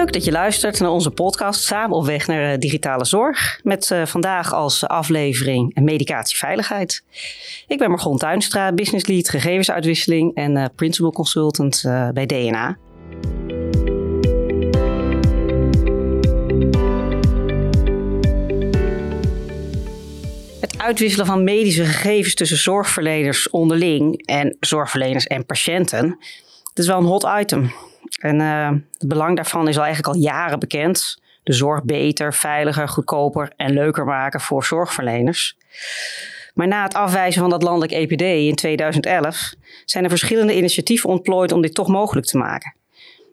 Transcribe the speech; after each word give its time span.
Leuk 0.00 0.12
dat 0.12 0.24
je 0.24 0.32
luistert 0.32 0.80
naar 0.80 0.90
onze 0.90 1.10
podcast 1.10 1.62
Samen 1.62 1.96
op 1.96 2.04
weg 2.04 2.26
naar 2.26 2.58
digitale 2.58 3.04
zorg. 3.04 3.60
Met 3.62 3.90
uh, 3.90 4.06
vandaag 4.06 4.52
als 4.52 4.86
aflevering 4.86 5.80
medicatieveiligheid. 5.80 7.04
Ik 7.66 7.78
ben 7.78 7.90
Margon 7.90 8.18
Tuinstra, 8.18 8.72
business 8.72 9.06
lead 9.06 9.28
gegevensuitwisseling 9.28 10.34
en 10.34 10.56
uh, 10.56 10.64
principal 10.76 11.12
consultant 11.12 11.82
bij 12.14 12.26
DNA. 12.26 12.78
Het 20.60 20.78
uitwisselen 20.78 21.26
van 21.26 21.44
medische 21.44 21.84
gegevens 21.84 22.34
tussen 22.34 22.58
zorgverleners 22.58 23.50
onderling 23.50 24.26
en 24.26 24.56
zorgverleners 24.60 25.26
en 25.26 25.46
patiënten, 25.46 26.08
dat 26.62 26.78
is 26.78 26.86
wel 26.86 26.98
een 26.98 27.04
hot 27.04 27.26
item. 27.40 27.72
En 28.20 28.40
uh, 28.40 28.70
het 28.98 29.08
belang 29.08 29.36
daarvan 29.36 29.68
is 29.68 29.76
al 29.76 29.84
eigenlijk 29.84 30.14
al 30.14 30.20
jaren 30.22 30.58
bekend. 30.58 31.22
De 31.42 31.52
zorg 31.52 31.84
beter, 31.84 32.34
veiliger, 32.34 32.88
goedkoper 32.88 33.52
en 33.56 33.72
leuker 33.72 34.04
maken 34.04 34.40
voor 34.40 34.64
zorgverleners. 34.64 35.56
Maar 36.54 36.68
na 36.68 36.82
het 36.82 36.94
afwijzen 36.94 37.40
van 37.40 37.50
dat 37.50 37.62
landelijk 37.62 37.92
EPD 37.92 38.22
in 38.22 38.54
2011 38.54 39.54
zijn 39.84 40.04
er 40.04 40.10
verschillende 40.10 40.56
initiatieven 40.56 41.10
ontplooid 41.10 41.52
om 41.52 41.62
dit 41.62 41.74
toch 41.74 41.88
mogelijk 41.88 42.26
te 42.26 42.38
maken. 42.38 42.74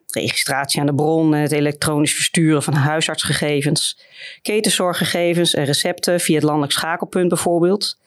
Registratie 0.08 0.80
aan 0.80 0.86
de 0.86 0.96
bron 0.96 1.34
en 1.34 1.42
het 1.42 1.52
elektronisch 1.52 2.14
versturen 2.14 2.64
van 2.64 2.74
huisartsgegevens, 2.74 4.00
ketenzorggegevens 4.42 5.54
en 5.54 5.66
recepten 5.66 6.20
via 6.20 6.36
het 6.36 6.44
landelijk 6.44 6.72
schakelpunt 6.72 7.30
bijvoorbeeld. 7.30 7.98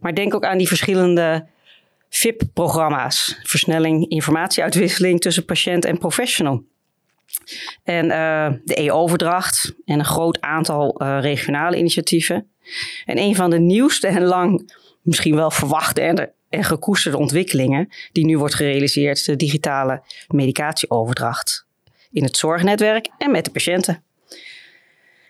Maar 0.00 0.14
denk 0.14 0.34
ook 0.34 0.44
aan 0.44 0.58
die 0.58 0.68
verschillende 0.68 1.46
VIP-programma's. 2.08 3.38
Versnelling 3.42 4.08
informatieuitwisseling 4.08 5.20
tussen 5.20 5.44
patiënt 5.44 5.84
en 5.84 5.98
professional. 5.98 6.64
En 7.84 8.04
uh, 8.04 8.48
de 8.64 8.80
e-overdracht 8.80 9.74
en 9.84 9.98
een 9.98 10.04
groot 10.04 10.40
aantal 10.40 11.02
uh, 11.02 11.18
regionale 11.20 11.76
initiatieven. 11.76 12.50
En 13.04 13.18
een 13.18 13.36
van 13.36 13.50
de 13.50 13.58
nieuwste 13.58 14.06
en 14.06 14.22
lang 14.22 14.72
misschien 15.02 15.34
wel 15.34 15.50
verwachte 15.50 16.00
en, 16.00 16.32
en 16.48 16.64
gekoesterde 16.64 17.18
ontwikkelingen 17.18 17.88
die 18.12 18.24
nu 18.24 18.38
wordt 18.38 18.54
gerealiseerd, 18.54 19.16
is 19.16 19.24
de 19.24 19.36
digitale 19.36 20.02
medicatieoverdracht 20.28 21.66
in 22.12 22.22
het 22.22 22.36
zorgnetwerk 22.36 23.08
en 23.18 23.30
met 23.30 23.44
de 23.44 23.50
patiënten. 23.50 24.02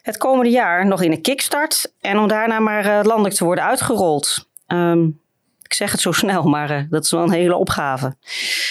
Het 0.02 0.16
komende 0.16 0.50
jaar 0.50 0.86
nog 0.86 1.02
in 1.02 1.12
een 1.12 1.22
kickstart 1.22 1.92
en 2.00 2.18
om 2.18 2.28
daarna 2.28 2.58
maar 2.58 2.86
uh, 2.86 3.00
landelijk 3.02 3.34
te 3.34 3.44
worden 3.44 3.64
uitgerold. 3.64 4.48
Um, 4.66 5.20
ik 5.68 5.74
zeg 5.74 5.92
het 5.92 6.00
zo 6.00 6.12
snel, 6.12 6.42
maar 6.42 6.70
uh, 6.70 6.82
dat 6.90 7.04
is 7.04 7.10
wel 7.10 7.22
een 7.22 7.32
hele 7.32 7.56
opgave. 7.56 8.16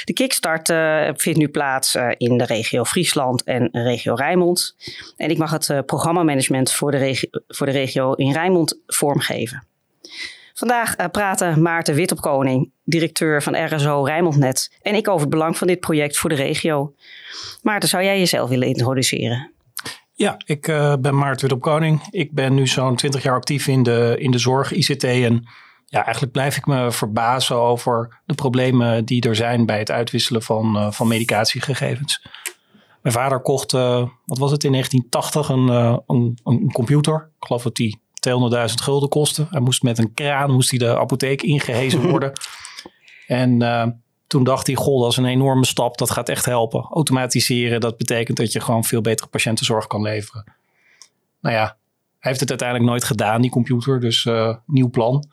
De 0.03 0.14
kickstart 0.14 0.70
uh, 0.70 1.09
vindt 1.14 1.40
nu 1.40 1.48
plaats 1.48 1.95
uh, 1.95 2.12
in 2.17 2.38
de 2.38 2.45
regio 2.45 2.86
Friesland 2.86 3.44
en 3.44 3.70
regio 3.72 4.14
Rijnmond. 4.14 4.76
En 5.18 5.30
ik 5.30 5.38
mag 5.38 5.52
het 5.52 5.86
programmamanagement 5.86 6.72
voor 6.72 6.92
de, 6.92 6.98
regio, 6.98 7.30
voor 7.48 7.66
de 7.66 7.72
regio 7.72 8.14
in 8.14 8.31
Rijnmond 8.31 8.80
vormgeven. 8.88 9.64
Vandaag 10.53 11.12
praten 11.12 11.62
Maarten 11.62 11.95
Witopkoning, 11.95 12.72
directeur 12.84 13.44
van 13.44 13.66
RSO 13.66 14.03
Rijnmondnet, 14.03 14.72
en 14.81 14.95
ik 14.95 15.08
over 15.08 15.22
het 15.22 15.30
belang 15.30 15.58
van 15.58 15.68
dit 15.68 15.80
project 15.80 16.18
voor 16.18 16.30
de 16.30 16.36
regio. 16.36 16.94
Maarten, 17.62 17.90
zou 17.90 18.03
jij 18.03 18.20
jezelf 18.20 18.50
willen 18.50 18.68
introduceren? 18.68 19.52
Ja, 20.14 20.38
ik 20.45 20.62
ben 21.00 21.18
Maarten 21.18 21.48
Witopkoning. 21.48 22.02
Ik 22.09 22.31
ben 22.31 22.53
nu 22.53 22.68
zo'n 22.68 22.95
20 22.95 23.23
jaar 23.23 23.36
actief 23.36 23.68
in 23.68 23.84
de, 23.84 24.16
in 24.20 24.31
de 24.31 24.38
zorg, 24.38 24.72
ICT 24.72 25.03
en 25.03 25.48
ja, 25.90 26.04
eigenlijk 26.04 26.34
blijf 26.34 26.58
ik 26.58 26.66
me 26.66 26.92
verbazen 26.92 27.56
over 27.56 28.22
de 28.26 28.34
problemen 28.34 29.06
die 29.06 29.22
er 29.22 29.36
zijn 29.36 29.66
bij 29.66 29.80
het 29.80 29.92
uitwisselen 29.92 30.44
van, 30.44 30.76
uh, 30.76 30.92
van 30.92 31.08
medicatiegegevens. 31.08 32.26
Mijn 33.02 33.16
vader 33.16 33.40
kocht, 33.40 33.74
uh, 33.74 34.08
wat 34.26 34.38
was 34.38 34.52
het, 34.52 34.64
in 34.64 34.72
1980 34.72 35.50
een, 35.50 35.68
uh, 35.68 35.98
een, 36.08 36.40
een, 36.44 36.72
computer. 36.72 37.30
Ik 37.40 37.46
geloof 37.46 37.64
dat 37.64 37.76
die 37.76 38.00
200.000 38.30 38.74
gulden 38.84 39.09
kostte. 39.09 39.47
Hij 39.50 39.59
moest 39.59 39.84
met 39.84 39.97
een 39.97 40.14
kraan 40.14 40.52
moest 40.52 40.70
hij 40.70 40.80
de 40.80 40.97
apotheek 40.97 41.42
ingehezen 41.42 42.02
worden. 42.09 42.31
en 43.28 44.02
toen 44.28 44.44
dacht 44.44 44.68
hij, 44.68 44.76
goh, 44.76 45.02
dat 45.02 45.12
is 45.12 45.18
een 45.18 45.26
enorme 45.26 45.66
stap. 45.66 45.97
Dat 45.97 46.12
gaat 46.12 46.30
echt 46.30 46.46
helpen. 46.46 46.88
Automatiseren, 46.90 47.80
dat 47.80 47.97
betekent 47.97 48.38
dat 48.38 48.52
je 48.52 48.59
gewoon 48.59 48.84
veel 48.84 49.02
betere 49.02 49.30
patiëntenzorg 49.30 49.88
kan 49.88 50.02
leveren. 50.02 50.44
Nou 51.42 51.56
ja, 51.56 51.64
hij 52.20 52.30
heeft 52.31 52.40
het 52.40 52.50
uiteindelijk 52.50 52.90
nooit 52.90 53.03
gedaan, 53.03 53.42
die 53.42 53.52
computer. 53.52 54.00
Dus 54.00 54.30
nieuw 54.66 54.90
plan. 54.90 55.24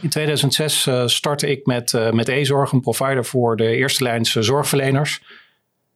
In 0.00 0.08
2006 0.08 0.86
uh, 0.86 1.06
startte 1.06 1.50
ik 1.50 1.66
met, 1.66 1.92
uh, 1.92 2.10
met 2.10 2.28
e-zorg, 2.28 2.72
een 2.72 2.80
provider 2.80 3.24
voor 3.24 3.56
de 3.56 3.76
eerste 3.76 4.02
lijns 4.02 4.30
zorgverleners. 4.32 5.22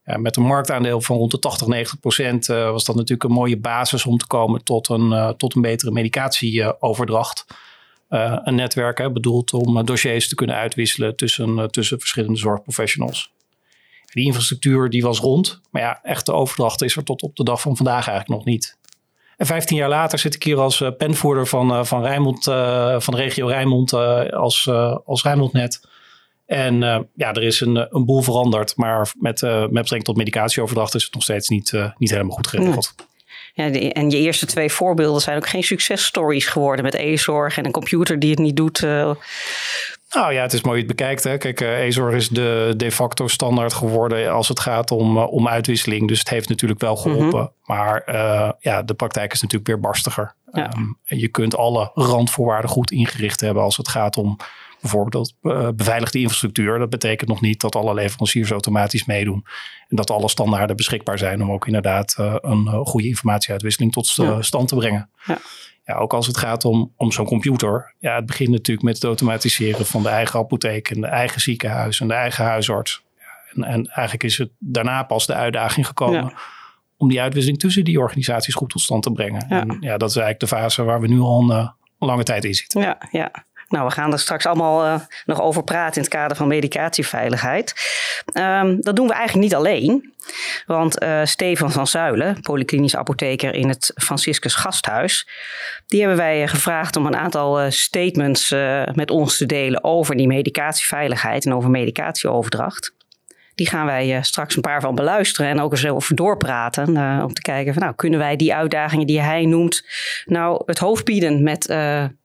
Ja, 0.05 0.17
met 0.17 0.37
een 0.37 0.43
marktaandeel 0.43 1.01
van 1.01 1.17
rond 1.17 1.31
de 1.31 1.39
80, 1.39 1.67
90 1.67 2.01
procent 2.01 2.47
was 2.47 2.85
dat 2.85 2.95
natuurlijk 2.95 3.23
een 3.23 3.37
mooie 3.37 3.57
basis 3.57 4.07
om 4.07 4.19
te 4.19 4.27
komen 4.27 4.65
tot 4.65 4.89
een, 4.89 5.35
tot 5.37 5.55
een 5.55 5.63
betere 5.63 5.91
medicatieoverdracht. 5.91 7.47
een 8.09 8.55
netwerk 8.55 9.13
bedoeld 9.13 9.53
om 9.53 9.85
dossiers 9.85 10.29
te 10.29 10.35
kunnen 10.35 10.57
uitwisselen 10.57 11.17
tussen, 11.17 11.71
tussen 11.71 11.99
verschillende 11.99 12.39
zorgprofessionals. 12.39 13.33
Die 14.13 14.25
infrastructuur 14.25 14.91
die 14.91 15.03
was 15.03 15.19
rond, 15.19 15.61
maar 15.71 15.83
ja, 15.83 16.01
echte 16.03 16.33
overdracht 16.33 16.83
is 16.83 16.97
er 16.97 17.05
tot 17.05 17.23
op 17.23 17.37
de 17.37 17.45
dag 17.45 17.61
van 17.61 17.77
vandaag 17.77 18.09
eigenlijk 18.09 18.29
nog 18.29 18.45
niet. 18.45 18.77
En 19.37 19.47
15 19.47 19.77
jaar 19.77 19.89
later 19.89 20.19
zit 20.19 20.35
ik 20.35 20.43
hier 20.43 20.59
als 20.59 20.81
uh, 20.81 20.89
penvoerder 20.99 21.47
van, 21.47 21.73
uh, 21.73 21.85
van, 21.85 22.03
Rijnmond, 22.03 22.47
uh, 22.47 23.01
van 23.01 23.17
regio 23.17 23.47
Rijnmond 23.47 23.93
als, 24.33 24.69
als 25.05 25.23
Rijnmondnet. 25.23 25.89
En 26.47 26.79
ja, 27.15 27.33
er 27.33 27.43
is 27.43 27.61
een, 27.61 27.87
een 27.91 28.05
boel 28.05 28.23
veranderd, 28.23 28.77
maar 28.77 29.13
met, 29.19 29.41
met 29.41 29.71
betrekking 29.71 30.05
tot 30.05 30.17
medicatieoverdracht 30.17 30.95
is 30.95 31.05
het 31.05 31.15
nog 31.15 31.23
steeds 31.23 31.49
niet, 31.49 31.73
niet 31.99 32.11
helemaal 32.11 32.37
goed 32.37 32.47
geregeld. 32.47 32.95
Ja, 33.55 33.71
en 33.71 34.11
je 34.11 34.17
eerste 34.17 34.47
twee 34.47 34.73
voorbeelden 34.73 35.21
zijn 35.21 35.37
ook 35.37 35.49
geen 35.49 35.63
successtories 35.63 36.47
geworden 36.47 36.85
met 36.85 36.95
e-zorg 36.95 37.59
en 37.59 37.65
een 37.65 37.73
computer 37.73 38.19
die 38.19 38.31
het 38.31 38.39
niet 38.39 38.57
doet. 38.57 38.87
Nou 40.15 40.33
ja, 40.33 40.43
het 40.43 40.53
is 40.53 40.63
mooi 40.63 40.79
het 40.79 40.87
bekijkt. 40.87 41.25
Hè. 41.25 41.39
Kijk, 41.39 41.61
Ezor 41.61 42.15
is 42.15 42.29
de 42.29 42.75
de 42.77 42.93
facto 42.93 43.29
standaard 43.29 43.73
geworden 43.73 44.33
als 44.33 44.49
het 44.49 44.61
gaat 44.61 44.91
om, 44.91 45.17
uh, 45.17 45.33
om 45.33 45.49
uitwisseling. 45.49 46.09
Dus 46.09 46.19
het 46.19 46.29
heeft 46.29 46.49
natuurlijk 46.49 46.81
wel 46.81 46.97
geholpen. 46.97 47.41
Mhm. 47.41 47.49
Maar 47.65 48.03
uh, 48.09 48.51
ja, 48.59 48.83
de 48.83 48.95
praktijk 48.95 49.33
is 49.33 49.43
natuurlijk 49.43 49.69
weer 49.69 49.81
barstiger. 49.81 50.35
Ja. 50.53 50.73
Um, 50.77 50.99
je 51.05 51.29
kunt 51.29 51.57
alle 51.57 51.91
randvoorwaarden 51.95 52.71
goed 52.71 52.91
ingericht 52.91 53.41
hebben 53.41 53.63
als 53.63 53.77
het 53.77 53.89
gaat 53.89 54.17
om 54.17 54.37
bijvoorbeeld 54.81 55.35
beveiligde 55.75 56.19
infrastructuur. 56.19 56.79
Dat 56.79 56.91
betekent 56.91 57.29
nog 57.29 57.41
niet 57.41 57.61
dat 57.61 57.77
alle 57.77 57.95
leveranciers 57.95 58.51
automatisch 58.51 59.05
meedoen. 59.05 59.45
En 59.89 59.97
dat 59.97 60.11
alle 60.11 60.29
standaarden 60.29 60.77
beschikbaar 60.77 61.19
zijn 61.19 61.43
om 61.43 61.53
ook 61.53 61.67
inderdaad 61.67 62.15
een 62.19 62.69
goede 62.87 63.09
informatieuitwisseling 63.09 63.93
tot 63.93 64.07
stand 64.41 64.69
te 64.69 64.75
brengen. 64.75 65.11
Ja 65.25 65.39
ja, 65.85 65.95
ook 65.95 66.15
als 66.15 66.27
het 66.27 66.37
gaat 66.37 66.65
om, 66.65 66.93
om 66.97 67.13
zo'n 67.13 67.27
computer. 67.27 67.95
Ja, 67.99 68.15
het 68.15 68.27
begint 68.27 68.51
natuurlijk 68.51 68.87
met 68.87 68.95
het 68.95 69.05
automatiseren 69.05 69.87
van 69.87 70.03
de 70.03 70.09
eigen 70.09 70.39
apotheek 70.39 70.91
en 70.91 71.01
de 71.01 71.07
eigen 71.07 71.41
ziekenhuis 71.41 72.01
en 72.01 72.09
de 72.09 72.15
eigen 72.15 72.45
huisarts. 72.45 73.03
En, 73.55 73.65
en 73.65 73.87
eigenlijk 73.87 74.23
is 74.23 74.39
het 74.39 74.51
daarna 74.59 75.03
pas 75.03 75.27
de 75.27 75.35
uitdaging 75.35 75.87
gekomen 75.87 76.33
om 76.97 77.09
die 77.09 77.21
uitwisseling 77.21 77.61
tussen 77.61 77.85
die 77.85 77.99
organisaties 77.99 78.55
goed 78.55 78.71
tot 78.71 78.81
stand 78.81 79.03
te 79.03 79.13
brengen. 79.13 79.47
Ja. 79.49 79.61
En 79.61 79.77
ja, 79.81 79.97
dat 79.97 80.09
is 80.11 80.17
eigenlijk 80.17 80.41
de 80.41 80.57
fase 80.57 80.83
waar 80.83 81.01
we 81.01 81.07
nu 81.07 81.21
al 81.21 81.41
een, 81.41 81.57
uh, 81.57 81.69
lange 81.99 82.23
tijd 82.23 82.45
in 82.45 82.55
zitten. 82.55 82.81
Ja, 82.81 82.99
ja. 83.11 83.31
Nou, 83.69 83.87
we 83.87 83.93
gaan 83.93 84.13
er 84.13 84.19
straks 84.19 84.47
allemaal 84.47 84.85
uh, 84.85 85.01
nog 85.25 85.41
over 85.41 85.63
praten 85.63 85.97
in 85.97 86.03
het 86.03 86.11
kader 86.11 86.37
van 86.37 86.49
medicatieveiligheid. 86.49 87.75
Um, 88.39 88.81
dat 88.81 88.97
doen 88.97 89.07
we 89.07 89.13
eigenlijk 89.13 89.45
niet 89.47 89.55
alleen. 89.55 90.13
Want 90.67 91.03
uh, 91.03 91.21
Stefan 91.25 91.73
van 91.73 91.87
Zuilen, 91.87 92.41
polyklinisch 92.41 92.97
apotheker 92.97 93.55
in 93.55 93.69
het 93.69 93.93
Franciscus 93.95 94.55
Gasthuis, 94.55 95.29
die 95.87 96.01
hebben 96.01 96.19
wij 96.19 96.43
eh, 96.43 96.49
gevraagd 96.49 96.97
om 96.97 97.07
een 97.07 97.17
aantal 97.17 97.71
statements 97.71 98.51
met 98.93 99.11
ons 99.11 99.37
te 99.37 99.47
delen 99.47 99.85
over 99.85 100.17
die 100.17 100.27
medicatieveiligheid 100.27 101.47
en 101.47 101.55
over 101.55 101.71
medicatieoverdracht. 101.71 102.95
Die 103.55 103.69
gaan 103.69 103.87
wij 103.87 104.23
straks 104.23 104.57
een 104.57 104.63
paar 104.63 104.81
van 104.81 104.95
beluisteren 104.95 105.51
en 105.51 105.61
ook 105.61 105.73
eens 105.73 105.87
over 105.87 106.17
doorpraten. 106.17 106.89
om 107.23 107.33
te 107.33 107.43
kijken 107.43 107.73
van 107.73 107.83
nou, 107.83 107.95
kunnen 107.95 108.19
wij 108.19 108.37
die 108.37 108.55
uitdagingen 108.55 109.07
die 109.07 109.21
hij 109.21 109.45
noemt 109.45 109.87
nou 110.25 110.63
het 110.67 110.79
hoofd 110.79 111.05
bieden 111.05 111.43
met, 111.43 111.67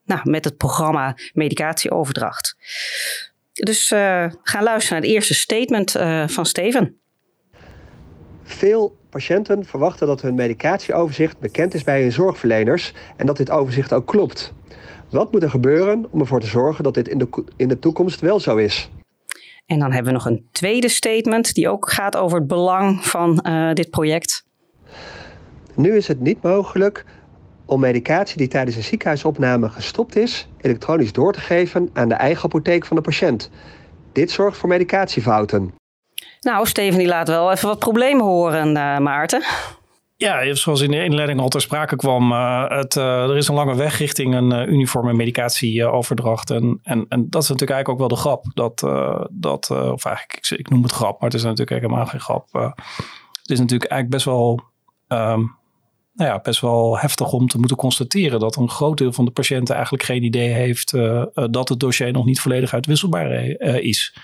nou, 0.09 0.29
met 0.29 0.45
het 0.45 0.57
programma 0.57 1.15
medicatieoverdracht. 1.33 2.55
Dus 3.53 3.91
uh, 3.91 4.25
gaan 4.43 4.63
luisteren 4.63 4.99
naar 4.99 5.09
het 5.09 5.17
eerste 5.17 5.33
statement 5.33 5.95
uh, 5.95 6.27
van 6.27 6.45
Steven. 6.45 6.99
Veel 8.43 8.97
patiënten 9.09 9.65
verwachten 9.65 10.07
dat 10.07 10.21
hun 10.21 10.35
medicatieoverzicht 10.35 11.39
bekend 11.39 11.73
is 11.73 11.83
bij 11.83 12.01
hun 12.01 12.11
zorgverleners 12.11 12.93
en 13.15 13.25
dat 13.25 13.37
dit 13.37 13.49
overzicht 13.49 13.93
ook 13.93 14.07
klopt. 14.07 14.53
Wat 15.09 15.31
moet 15.31 15.43
er 15.43 15.49
gebeuren 15.49 16.05
om 16.09 16.19
ervoor 16.19 16.39
te 16.39 16.47
zorgen 16.47 16.83
dat 16.83 16.93
dit 16.93 17.07
in 17.07 17.17
de, 17.17 17.43
in 17.55 17.67
de 17.67 17.79
toekomst 17.79 18.19
wel 18.19 18.39
zo 18.39 18.55
is? 18.55 18.89
En 19.65 19.79
dan 19.79 19.91
hebben 19.91 20.13
we 20.13 20.17
nog 20.17 20.25
een 20.25 20.47
tweede 20.51 20.89
statement 20.89 21.53
die 21.53 21.69
ook 21.69 21.91
gaat 21.91 22.15
over 22.15 22.37
het 22.37 22.47
belang 22.47 23.05
van 23.05 23.45
uh, 23.47 23.73
dit 23.73 23.89
project. 23.89 24.45
Nu 25.75 25.95
is 25.95 26.07
het 26.07 26.19
niet 26.19 26.41
mogelijk 26.41 27.05
om 27.69 27.79
medicatie 27.79 28.37
die 28.37 28.47
tijdens 28.47 28.75
een 28.75 28.83
ziekenhuisopname 28.83 29.69
gestopt 29.69 30.15
is, 30.15 30.47
elektronisch 30.61 31.13
door 31.13 31.33
te 31.33 31.39
geven 31.39 31.89
aan 31.93 32.09
de 32.09 32.15
eigen 32.15 32.43
apotheek 32.43 32.85
van 32.85 32.95
de 32.95 33.01
patiënt. 33.01 33.49
Dit 34.13 34.31
zorgt 34.31 34.57
voor 34.57 34.69
medicatiefouten. 34.69 35.73
Nou, 36.39 36.67
Steven 36.67 36.99
die 36.99 37.07
laat 37.07 37.27
wel 37.27 37.51
even 37.51 37.67
wat 37.67 37.79
problemen 37.79 38.25
horen, 38.25 38.67
uh, 38.67 38.97
Maarten. 38.97 39.43
Ja, 40.15 40.53
zoals 40.53 40.81
in 40.81 40.91
de 40.91 41.03
inleiding 41.03 41.39
al 41.39 41.49
ter 41.49 41.61
sprake 41.61 41.95
kwam, 41.95 42.31
uh, 42.31 42.67
het, 42.67 42.95
uh, 42.95 43.29
er 43.29 43.37
is 43.37 43.47
een 43.47 43.55
lange 43.55 43.75
weg 43.75 43.97
richting 43.97 44.35
een 44.35 44.53
uh, 44.53 44.67
uniforme 44.67 45.13
medicatieoverdracht. 45.13 46.49
En, 46.49 46.79
en, 46.83 47.05
en 47.09 47.29
dat 47.29 47.43
is 47.43 47.49
natuurlijk 47.49 47.77
eigenlijk 47.77 47.89
ook 47.89 47.97
wel 47.97 48.07
de 48.07 48.15
grap. 48.15 48.45
Dat, 48.53 48.79
dat 49.31 49.71
of 49.71 50.05
eigenlijk, 50.05 50.33
ik, 50.33 50.59
ik, 50.59 50.69
noem 50.69 50.83
het 50.83 50.91
grap, 50.91 51.19
maar 51.19 51.29
het 51.29 51.39
is 51.39 51.43
natuurlijk 51.43 51.81
helemaal 51.81 52.05
geen 52.05 52.19
grap. 52.19 52.47
het 52.51 53.49
is 53.49 53.59
natuurlijk 53.59 53.91
eigenlijk 53.91 54.09
best 54.09 54.25
wel, 54.25 54.61
um, 55.07 55.57
nou 56.13 56.29
ja, 56.29 56.39
best 56.39 56.61
wel 56.61 56.97
heftig 56.97 57.31
om 57.31 57.47
te 57.47 57.57
moeten 57.57 57.77
constateren 57.77 58.39
dat 58.39 58.55
een 58.55 58.69
groot 58.69 58.97
deel 58.97 59.13
van 59.13 59.25
de 59.25 59.31
patiënten 59.31 59.75
eigenlijk 59.75 60.03
geen 60.03 60.23
idee 60.23 60.49
heeft 60.49 60.91
dat 61.51 61.69
het 61.69 61.79
dossier 61.79 62.11
nog 62.11 62.25
niet 62.25 62.39
volledig 62.39 62.73
uitwisselbaar 62.73 63.31
is. 63.81 64.17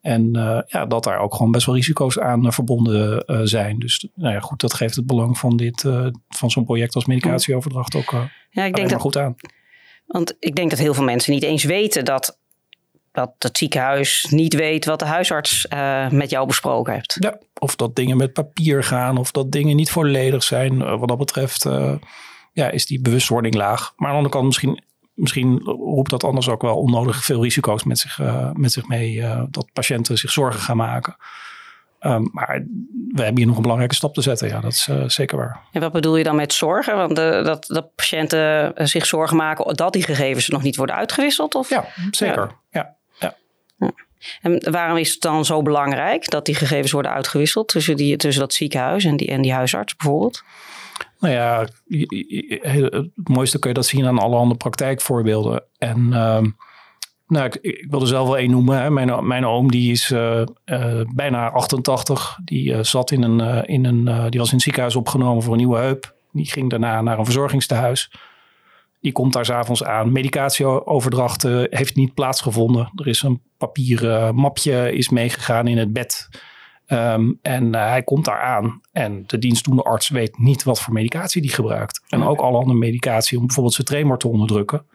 En 0.00 0.36
uh, 0.36 0.60
ja, 0.66 0.86
dat 0.86 1.04
daar 1.04 1.18
ook 1.18 1.34
gewoon 1.34 1.52
best 1.52 1.66
wel 1.66 1.74
risico's 1.74 2.18
aan 2.18 2.52
verbonden 2.52 3.24
zijn. 3.48 3.78
Dus 3.78 4.08
nou 4.14 4.34
ja, 4.34 4.40
goed, 4.40 4.60
dat 4.60 4.74
geeft 4.74 4.96
het 4.96 5.06
belang 5.06 5.38
van, 5.38 5.56
dit, 5.56 5.80
van 6.28 6.50
zo'n 6.50 6.64
project 6.64 6.94
als 6.94 7.04
medicatieoverdracht 7.04 7.94
ook 7.94 8.14
ja, 8.50 8.64
ik 8.64 8.74
denk 8.74 8.90
dat, 8.90 9.00
goed 9.00 9.16
aan. 9.16 9.34
Want 10.06 10.36
ik 10.38 10.56
denk 10.56 10.70
dat 10.70 10.78
heel 10.78 10.94
veel 10.94 11.04
mensen 11.04 11.32
niet 11.32 11.42
eens 11.42 11.64
weten 11.64 12.04
dat, 12.04 12.39
dat 13.12 13.34
het 13.38 13.58
ziekenhuis 13.58 14.26
niet 14.30 14.54
weet 14.54 14.84
wat 14.84 14.98
de 14.98 15.04
huisarts 15.04 15.66
met 16.10 16.30
jou 16.30 16.46
besproken 16.46 16.92
heeft. 16.92 17.16
Ja, 17.20 17.38
of 17.58 17.76
dat 17.76 17.96
dingen 17.96 18.16
met 18.16 18.32
papier 18.32 18.84
gaan, 18.84 19.16
of 19.16 19.30
dat 19.30 19.52
dingen 19.52 19.76
niet 19.76 19.90
volledig 19.90 20.42
zijn. 20.42 20.98
wat 20.98 21.08
dat 21.08 21.18
betreft 21.18 21.68
ja, 22.52 22.70
is 22.70 22.86
die 22.86 23.00
bewustwording 23.00 23.54
laag. 23.54 23.92
Maar 23.96 24.08
aan 24.08 24.12
de 24.12 24.16
andere 24.16 24.34
kant 24.34 24.46
misschien 24.46 24.82
misschien 25.14 25.58
roept 25.64 26.10
dat 26.10 26.24
anders 26.24 26.48
ook 26.48 26.62
wel 26.62 26.76
onnodig 26.76 27.24
veel 27.24 27.42
risico's 27.42 27.84
met 27.84 27.98
zich, 27.98 28.20
met 28.52 28.72
zich 28.72 28.88
mee. 28.88 29.24
Dat 29.50 29.72
patiënten 29.72 30.18
zich 30.18 30.30
zorgen 30.30 30.60
gaan 30.60 30.76
maken. 30.76 31.16
Um, 32.02 32.30
maar 32.32 32.64
we 33.08 33.22
hebben 33.22 33.36
hier 33.36 33.46
nog 33.46 33.56
een 33.56 33.62
belangrijke 33.62 33.94
stap 33.94 34.14
te 34.14 34.22
zetten. 34.22 34.48
Ja, 34.48 34.60
dat 34.60 34.72
is 34.72 34.88
uh, 34.90 35.04
zeker 35.06 35.36
waar. 35.36 35.60
En 35.72 35.80
wat 35.80 35.92
bedoel 35.92 36.16
je 36.16 36.24
dan 36.24 36.36
met 36.36 36.52
zorgen? 36.52 36.96
Want 36.96 37.16
dat, 37.16 37.64
dat 37.66 37.94
patiënten 37.94 38.72
zich 38.88 39.06
zorgen 39.06 39.36
maken 39.36 39.74
dat 39.76 39.92
die 39.92 40.02
gegevens 40.02 40.48
nog 40.48 40.62
niet 40.62 40.76
worden 40.76 40.96
uitgewisseld? 40.96 41.54
Of? 41.54 41.68
Ja, 41.68 41.84
zeker. 42.10 42.46
Ja. 42.70 42.80
ja. 42.80 42.96
Ja. 43.80 43.90
En 44.40 44.70
waarom 44.70 44.96
is 44.96 45.12
het 45.12 45.20
dan 45.20 45.44
zo 45.44 45.62
belangrijk 45.62 46.30
dat 46.30 46.46
die 46.46 46.54
gegevens 46.54 46.92
worden 46.92 47.12
uitgewisseld 47.12 47.68
tussen, 47.68 47.96
die, 47.96 48.16
tussen 48.16 48.42
dat 48.42 48.54
ziekenhuis 48.54 49.04
en 49.04 49.16
die, 49.16 49.28
en 49.28 49.42
die 49.42 49.52
huisarts 49.52 49.96
bijvoorbeeld? 49.96 50.42
Nou 51.18 51.34
ja, 51.34 51.66
het 52.60 53.28
mooiste 53.28 53.58
kun 53.58 53.68
je 53.68 53.74
dat 53.74 53.86
zien 53.86 54.06
aan 54.06 54.18
alle 54.18 54.36
andere 54.36 54.58
praktijkvoorbeelden. 54.58 55.64
En 55.78 56.06
uh, 56.10 56.42
nou, 57.26 57.46
ik, 57.46 57.56
ik 57.60 57.86
wil 57.90 58.00
er 58.00 58.06
zelf 58.06 58.26
wel 58.26 58.38
één 58.38 58.50
noemen. 58.50 58.82
Hè. 58.82 58.90
Mijn, 58.90 59.26
mijn 59.26 59.46
oom 59.46 59.70
die 59.70 59.90
is 59.90 60.10
uh, 60.10 60.42
uh, 60.64 61.00
bijna 61.14 61.50
88. 61.50 62.38
Die 62.44 62.72
uh, 62.72 62.82
zat 62.82 63.10
in 63.10 63.22
een, 63.22 63.64
in 63.64 63.84
een 63.84 64.30
die 64.30 64.40
was 64.40 64.48
in 64.48 64.54
het 64.54 64.64
ziekenhuis 64.64 64.96
opgenomen 64.96 65.42
voor 65.42 65.52
een 65.52 65.58
nieuwe 65.58 65.78
heup. 65.78 66.14
Die 66.32 66.50
ging 66.50 66.70
daarna 66.70 67.00
naar 67.00 67.18
een 67.18 67.24
verzorgingstehuis. 67.24 68.10
Die 69.00 69.12
komt 69.12 69.32
daar 69.32 69.44
s'avonds 69.44 69.84
aan. 69.84 70.12
Medicatieoverdracht 70.12 71.42
heeft 71.70 71.96
niet 71.96 72.14
plaatsgevonden. 72.14 72.92
Er 72.94 73.06
is 73.06 73.22
een 73.22 73.42
papieren 73.56 74.34
mapje 74.34 74.92
is 74.92 75.08
meegegaan 75.08 75.66
in 75.66 75.78
het 75.78 75.92
bed 75.92 76.28
Um, 76.92 77.38
en 77.42 77.64
uh, 77.64 77.88
hij 77.88 78.02
komt 78.02 78.24
daar 78.24 78.40
aan 78.40 78.80
en 78.92 79.24
de 79.26 79.38
dienstdoende 79.38 79.82
arts 79.82 80.08
weet 80.08 80.38
niet 80.38 80.62
wat 80.62 80.80
voor 80.80 80.92
medicatie 80.92 81.42
die 81.42 81.50
gebruikt. 81.50 82.02
En 82.08 82.22
ook 82.22 82.40
alle 82.40 82.58
andere 82.58 82.78
medicatie 82.78 83.38
om 83.38 83.46
bijvoorbeeld 83.46 83.74
zijn 83.74 83.86
tremor 83.86 84.18
te 84.18 84.28
onderdrukken. 84.28 84.86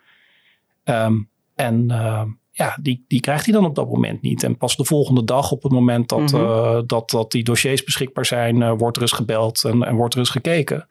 Um, 0.83 1.29
en 1.55 1.85
uh, 1.91 2.21
ja, 2.51 2.77
die, 2.81 3.05
die 3.07 3.19
krijgt 3.19 3.45
hij 3.45 3.53
dan 3.53 3.65
op 3.65 3.75
dat 3.75 3.89
moment 3.89 4.21
niet. 4.21 4.43
En 4.43 4.57
pas 4.57 4.75
de 4.75 4.85
volgende 4.85 5.23
dag 5.23 5.51
op 5.51 5.63
het 5.63 5.71
moment 5.71 6.09
dat, 6.09 6.19
mm 6.19 6.27
-hmm. 6.27 6.41
uh, 6.41 6.81
dat, 6.85 7.09
dat 7.09 7.31
die 7.31 7.43
dossiers 7.43 7.83
beschikbaar 7.83 8.25
zijn, 8.25 8.77
wordt 8.77 8.95
er 8.95 9.01
eens 9.01 9.11
gebeld 9.11 9.63
en, 9.63 9.83
en 9.83 9.95
wordt 9.95 10.13
er 10.13 10.19
eens 10.19 10.29
gekeken. 10.29 10.87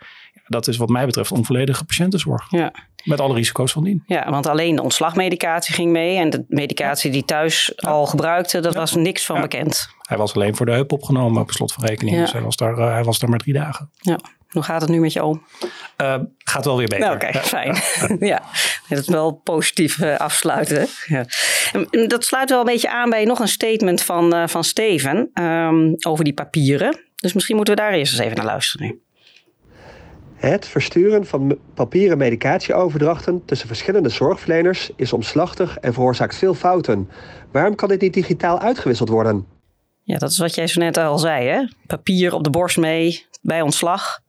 Dat 0.46 0.69
is 0.69 0.76
wat 0.76 0.88
mij 0.88 1.06
betreft 1.06 1.32
onvolledige 1.32 1.85
patiëntenzorg. 1.85 2.46
Ja. 2.50 2.73
Met 3.05 3.20
alle 3.20 3.35
risico's 3.35 3.73
van 3.73 3.85
dien. 3.85 4.02
Ja, 4.06 4.31
want 4.31 4.46
alleen 4.46 4.76
de 4.76 4.82
ontslagmedicatie 4.82 5.75
ging 5.75 5.93
mee. 5.93 6.17
En 6.17 6.31
de 6.31 6.44
medicatie 6.49 7.11
die 7.11 7.25
thuis 7.25 7.73
ja. 7.76 7.91
al 7.91 8.06
gebruikte, 8.06 8.61
dat 8.61 8.73
ja. 8.73 8.79
was 8.79 8.94
niks 8.94 9.25
van 9.26 9.41
bekend. 9.41 9.88
Hij 9.99 10.17
was 10.17 10.35
alleen 10.35 10.56
voor 10.56 10.67
de 10.67 10.73
heup 10.73 10.93
opgenomen 10.93 11.43
op 11.43 11.50
slot 11.50 11.73
van 11.73 11.85
rekening. 11.85 12.17
Dus 12.17 12.32
hij 12.32 12.43
was, 12.43 12.56
daar, 12.56 12.79
uh, 12.79 12.93
hij 12.93 13.05
was 13.05 13.19
daar 13.19 13.31
maar 13.31 13.38
drie 13.38 13.55
dagen. 13.55 13.91
Ja. 13.96 14.19
Hoe 14.49 14.62
gaat 14.62 14.81
het 14.81 14.91
nu 14.91 15.00
met 15.00 15.12
je 15.12 15.23
oom? 15.23 15.44
Uh, 16.02 16.17
gaat 16.38 16.64
wel 16.64 16.76
weer 16.76 16.88
beter. 16.88 17.12
Oké, 17.12 17.26
okay, 17.29 17.43
fijn. 17.43 17.76
ja, 18.29 18.43
dat 18.88 18.99
is 18.99 19.08
wel 19.08 19.32
positief 19.32 19.99
uh, 19.99 20.17
afsluiten. 20.17 20.87
Ja. 21.06 21.25
En 21.90 22.08
dat 22.08 22.25
sluit 22.25 22.50
wel 22.50 22.58
een 22.58 22.64
beetje 22.64 22.90
aan 22.90 23.11
bij 23.11 23.25
nog 23.25 23.38
een 23.38 23.49
statement 23.49 24.02
van, 24.02 24.49
van 24.49 24.64
Steven 24.64 25.31
um, 25.35 25.94
over 26.06 26.25
die 26.25 26.35
papieren. 26.35 27.00
Dus 27.14 27.32
misschien 27.32 27.56
moeten 27.56 27.75
we 27.75 27.81
daar 27.81 27.93
eerst 27.93 28.12
eens 28.12 28.23
even 28.23 28.37
naar 28.37 28.47
luisteren 28.47 28.87
nu. 28.87 29.02
Het 30.44 30.67
versturen 30.67 31.26
van 31.26 31.58
papieren 31.75 32.19
medicatieoverdrachten 32.19 33.44
tussen 33.44 33.69
verschillende 33.69 34.08
zorgverleners 34.08 34.91
is 34.96 35.12
omslachtig 35.12 35.79
en 35.79 35.93
veroorzaakt 35.93 36.37
veel 36.37 36.55
fouten. 36.55 37.08
Waarom 37.52 37.75
kan 37.75 37.88
dit 37.88 38.00
niet 38.00 38.14
digitaal 38.14 38.61
uitgewisseld 38.61 39.08
worden? 39.08 39.46
Ja, 40.02 40.19
dat 40.19 40.31
is 40.31 40.38
wat 40.38 40.55
jij 40.55 40.67
zo 40.67 40.81
net 40.81 40.96
al 40.96 41.19
zei, 41.19 41.49
hè? 41.49 41.69
Papier 41.87 42.35
op 42.35 42.44
de 42.44 42.50
borst 42.50 42.76
mee 42.76 43.26
bij 43.43 43.61
ontslag. 43.61 44.20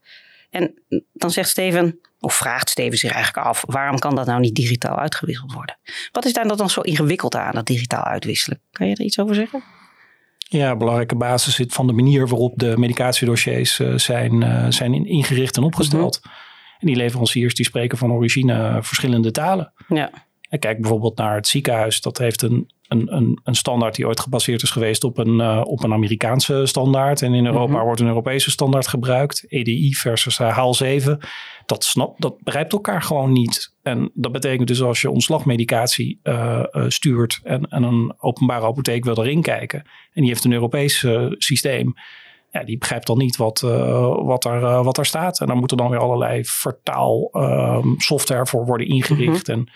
En 0.50 0.82
dan 1.12 1.30
zegt 1.30 1.48
Steven, 1.48 2.00
of 2.20 2.34
vraagt 2.34 2.70
Steven 2.70 2.98
zich 2.98 3.12
eigenlijk 3.12 3.46
af, 3.46 3.64
waarom 3.66 3.98
kan 3.98 4.14
dat 4.14 4.26
nou 4.26 4.40
niet 4.40 4.54
digitaal 4.54 4.98
uitgewisseld 4.98 5.52
worden? 5.52 5.78
Wat 6.12 6.24
is 6.24 6.32
daar 6.32 6.56
dan 6.56 6.70
zo 6.70 6.80
ingewikkeld 6.80 7.34
aan, 7.34 7.54
dat 7.54 7.66
digitaal 7.66 8.04
uitwisselen? 8.04 8.60
Kan 8.72 8.88
je 8.88 8.94
er 8.94 9.04
iets 9.04 9.18
over 9.18 9.34
zeggen? 9.34 9.62
Ja, 10.48 10.70
een 10.70 10.78
belangrijke 10.78 11.16
basis 11.16 11.54
zit 11.54 11.72
van 11.72 11.86
de 11.86 11.92
manier 11.92 12.28
waarop 12.28 12.52
de 12.56 12.76
medicatiedossiers 12.76 13.78
uh, 13.78 13.98
zijn, 13.98 14.42
uh, 14.42 14.66
zijn 14.68 15.06
ingericht 15.06 15.56
en 15.56 15.62
opgesteld. 15.62 16.20
Mm 16.22 16.30
-hmm. 16.30 16.44
En 16.78 16.86
die 16.86 16.96
leveranciers 16.96 17.54
die 17.54 17.64
spreken 17.64 17.98
van 17.98 18.12
origine 18.12 18.78
verschillende 18.82 19.30
talen. 19.30 19.72
Ja. 19.88 20.10
En 20.48 20.58
kijk 20.58 20.80
bijvoorbeeld 20.80 21.16
naar 21.16 21.34
het 21.34 21.46
ziekenhuis. 21.46 22.00
Dat 22.00 22.18
heeft 22.18 22.42
een, 22.42 22.70
een, 22.88 23.16
een, 23.16 23.40
een 23.42 23.54
standaard 23.54 23.94
die 23.94 24.06
ooit 24.06 24.20
gebaseerd 24.20 24.62
is 24.62 24.70
geweest 24.70 25.04
op 25.04 25.18
een, 25.18 25.38
uh, 25.38 25.60
op 25.64 25.84
een 25.84 25.92
Amerikaanse 25.92 26.66
standaard. 26.66 27.22
En 27.22 27.34
in 27.34 27.46
Europa 27.46 27.66
mm 27.66 27.74
-hmm. 27.74 27.84
wordt 27.84 28.00
een 28.00 28.06
Europese 28.06 28.50
standaard 28.50 28.86
gebruikt. 28.86 29.44
EDI 29.48 29.94
versus 29.94 30.38
HAL 30.38 30.74
7. 30.74 31.18
Dat, 31.66 31.84
snap, 31.84 32.20
dat 32.20 32.42
begrijpt 32.42 32.72
elkaar 32.72 33.02
gewoon 33.02 33.32
niet. 33.32 33.74
En 33.82 34.10
dat 34.14 34.32
betekent 34.32 34.68
dus 34.68 34.82
als 34.82 35.00
je 35.00 35.10
ontslagmedicatie 35.10 36.20
uh, 36.22 36.62
uh, 36.72 36.84
stuurt 36.88 37.40
en, 37.42 37.68
en, 37.68 37.82
een 37.82 38.14
openbare 38.18 38.66
apotheek 38.66 39.04
wil 39.04 39.18
erin 39.18 39.42
kijken. 39.42 39.78
En 40.12 40.20
die 40.20 40.26
heeft 40.26 40.44
een 40.44 40.52
Europees 40.52 41.06
systeem. 41.30 41.94
Ja, 42.50 42.64
die 42.64 42.78
begrijpt 42.78 43.06
dan 43.06 43.18
niet 43.18 43.36
wat, 43.36 43.60
wat, 43.60 44.44
er, 44.44 44.82
wat 44.82 44.98
er 44.98 45.06
staat. 45.06 45.40
En 45.40 45.46
dan 45.46 45.58
moet 45.58 45.70
er 45.70 45.76
dan 45.76 45.90
weer 45.90 45.98
allerlei 45.98 46.44
vertaalsoftware 46.44 48.40
ehm, 48.40 48.50
voor 48.50 48.66
worden 48.66 48.86
ingericht. 48.86 49.48
Mm 49.48 49.54
-hmm. 49.54 49.66
En 49.66 49.72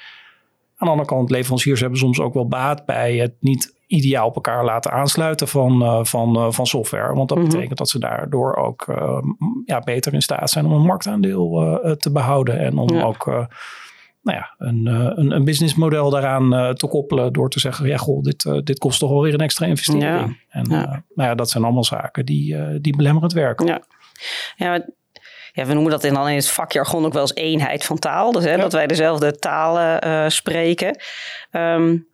aan 0.80 0.86
de 0.86 0.92
andere 0.92 1.08
kant, 1.08 1.30
leveranciers 1.30 1.80
hebben 1.80 1.98
soms 1.98 2.20
ook 2.20 2.34
wel 2.34 2.48
baat 2.48 2.86
bij 2.86 3.16
het 3.16 3.34
niet 3.40 3.78
ideaal 3.86 4.26
op 4.26 4.34
elkaar 4.34 4.64
laten 4.64 4.92
aansluiten 4.92 5.48
van, 5.48 5.82
uh, 5.82 6.04
van, 6.04 6.36
uh, 6.36 6.50
van 6.50 6.66
software. 6.66 7.14
Want 7.14 7.28
dat 7.28 7.38
mm 7.38 7.44
-hmm. 7.44 7.52
betekent 7.52 7.78
dat 7.78 7.88
ze 7.88 7.98
daardoor 7.98 8.56
ook 8.56 8.86
uh, 8.86 9.18
ja, 9.64 9.80
beter 9.80 10.14
in 10.14 10.22
staat 10.22 10.50
zijn 10.50 10.66
om 10.66 10.72
een 10.72 10.86
marktaandeel 10.86 11.78
te 11.98 12.12
behouden. 12.12 12.58
En 12.58 12.78
om 12.78 12.94
ja. 12.94 13.02
ook 13.02 13.26
nou 14.22 14.38
ja, 14.38 14.54
een, 14.58 14.86
een, 14.86 15.30
een 15.30 15.44
businessmodel 15.44 16.10
daaraan 16.10 16.74
te 16.74 16.86
koppelen 16.86 17.32
door 17.32 17.50
te 17.50 17.60
zeggen, 17.60 17.86
ja 17.86 17.96
goh, 17.96 18.22
dit, 18.22 18.50
dit 18.64 18.78
kost 18.78 18.98
toch 18.98 19.10
wel 19.10 19.22
weer 19.22 19.34
een 19.34 19.40
extra 19.40 19.66
investering. 19.66 20.04
Ja. 20.04 20.28
En 20.48 20.68
nou 20.68 21.02
ja, 21.14 21.34
dat 21.34 21.50
zijn 21.50 21.64
allemaal 21.64 21.84
zaken 21.84 22.26
die, 22.26 22.80
die 22.80 22.96
belemmerend 22.96 23.32
werken. 23.32 23.66
Ja. 23.66 23.82
Ja, 24.56 24.86
ja, 25.52 25.64
we 25.66 25.72
noemen 25.72 25.90
dat 25.90 26.04
in, 26.04 26.14
dan 26.14 26.28
in 26.28 26.36
het 26.36 26.48
vakjargon 26.48 27.04
ook 27.04 27.12
wel 27.12 27.22
eens 27.22 27.34
eenheid 27.34 27.84
van 27.84 27.98
taal. 27.98 28.32
Dus 28.32 28.44
hè, 28.44 28.50
ja. 28.50 28.56
dat 28.56 28.72
wij 28.72 28.86
dezelfde 28.86 29.38
talen 29.38 30.06
uh, 30.06 30.28
spreken. 30.28 31.00
Um, 31.52 32.08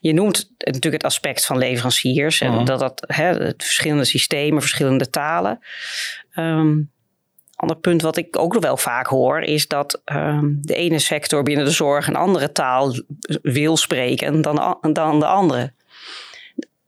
je 0.00 0.12
noemt 0.12 0.50
natuurlijk 0.58 1.02
het 1.02 1.04
aspect 1.04 1.46
van 1.46 1.58
leveranciers. 1.58 2.40
En 2.40 2.50
uh 2.50 2.56
-huh. 2.56 2.66
dat 2.66 2.80
dat 2.80 3.04
hè, 3.06 3.52
verschillende 3.56 4.04
systemen, 4.04 4.60
verschillende 4.60 5.10
talen. 5.10 5.58
Um, 6.34 6.90
ander 7.54 7.76
punt 7.76 8.02
wat 8.02 8.16
ik 8.16 8.38
ook 8.38 8.52
nog 8.52 8.62
wel 8.62 8.76
vaak 8.76 9.06
hoor, 9.06 9.40
is 9.40 9.68
dat 9.68 10.02
um, 10.04 10.58
de 10.60 10.74
ene 10.74 10.98
sector 10.98 11.42
binnen 11.42 11.64
de 11.64 11.70
zorg 11.70 12.06
een 12.06 12.16
andere 12.16 12.52
taal 12.52 12.94
wil 13.42 13.76
spreken 13.76 14.42
dan, 14.42 14.78
dan 14.92 15.20
de 15.20 15.26
andere. 15.26 15.72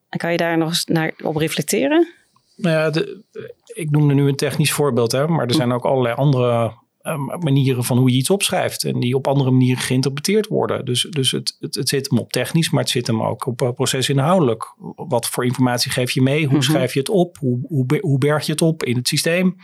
Kan 0.09 0.31
je 0.31 0.37
daar 0.37 0.59
nog 0.59 0.69
eens 0.69 0.85
naar 0.85 1.13
op 1.23 1.37
reflecteren? 1.37 2.13
Nou 2.63 2.77
ja, 2.77 2.91
de, 2.91 3.25
ik 3.75 3.91
noemde 3.91 4.15
nu 4.15 4.29
een 4.29 4.37
technisch 4.37 4.73
voorbeeld, 4.73 5.13
hè, 5.13 5.29
maar 5.29 5.47
er 5.47 5.55
zijn 5.55 5.73
ook 5.73 5.85
allerlei 5.85 6.15
andere 6.15 6.81
uh, 7.03 7.37
manieren 7.39 7.85
van 7.85 7.99
hoe 7.99 8.11
je 8.11 8.17
iets 8.17 8.31
opschrijft. 8.31 8.85
En 8.85 9.01
die 9.01 9.17
op 9.17 9.27
andere 9.27 9.51
manieren 9.51 9.83
geïnterpreteerd 9.83 10.47
worden. 10.47 10.85
Dus, 10.85 11.07
dus 11.11 11.31
het, 11.31 11.57
het, 11.61 11.75
het, 11.75 11.89
zit 11.89 12.11
hem 12.11 12.19
op 12.19 12.33
technisch, 12.33 12.71
maar 12.71 12.83
het 12.83 12.91
zit 12.91 13.07
hem 13.07 13.23
ook 13.23 13.47
op 13.47 13.63
uh, 13.63 13.71
procesinhoudelijk. 13.71 14.75
Wat 14.95 15.27
voor 15.27 15.45
informatie 15.45 15.91
geef 15.91 16.11
je 16.11 16.23
mee? 16.23 16.39
Hoe 16.39 16.47
mm 16.47 16.53
-hmm. 16.53 16.63
schrijf 16.63 16.93
je 16.93 16.99
het 16.99 17.09
op? 17.09 17.37
Hoe, 17.39 17.61
hoe, 17.69 17.99
hoe 18.01 18.19
berg 18.19 18.47
je 18.47 18.53
het 18.53 18.63
op 18.63 18.83
in 18.83 18.97
het 18.97 19.09
systeem? 19.09 19.57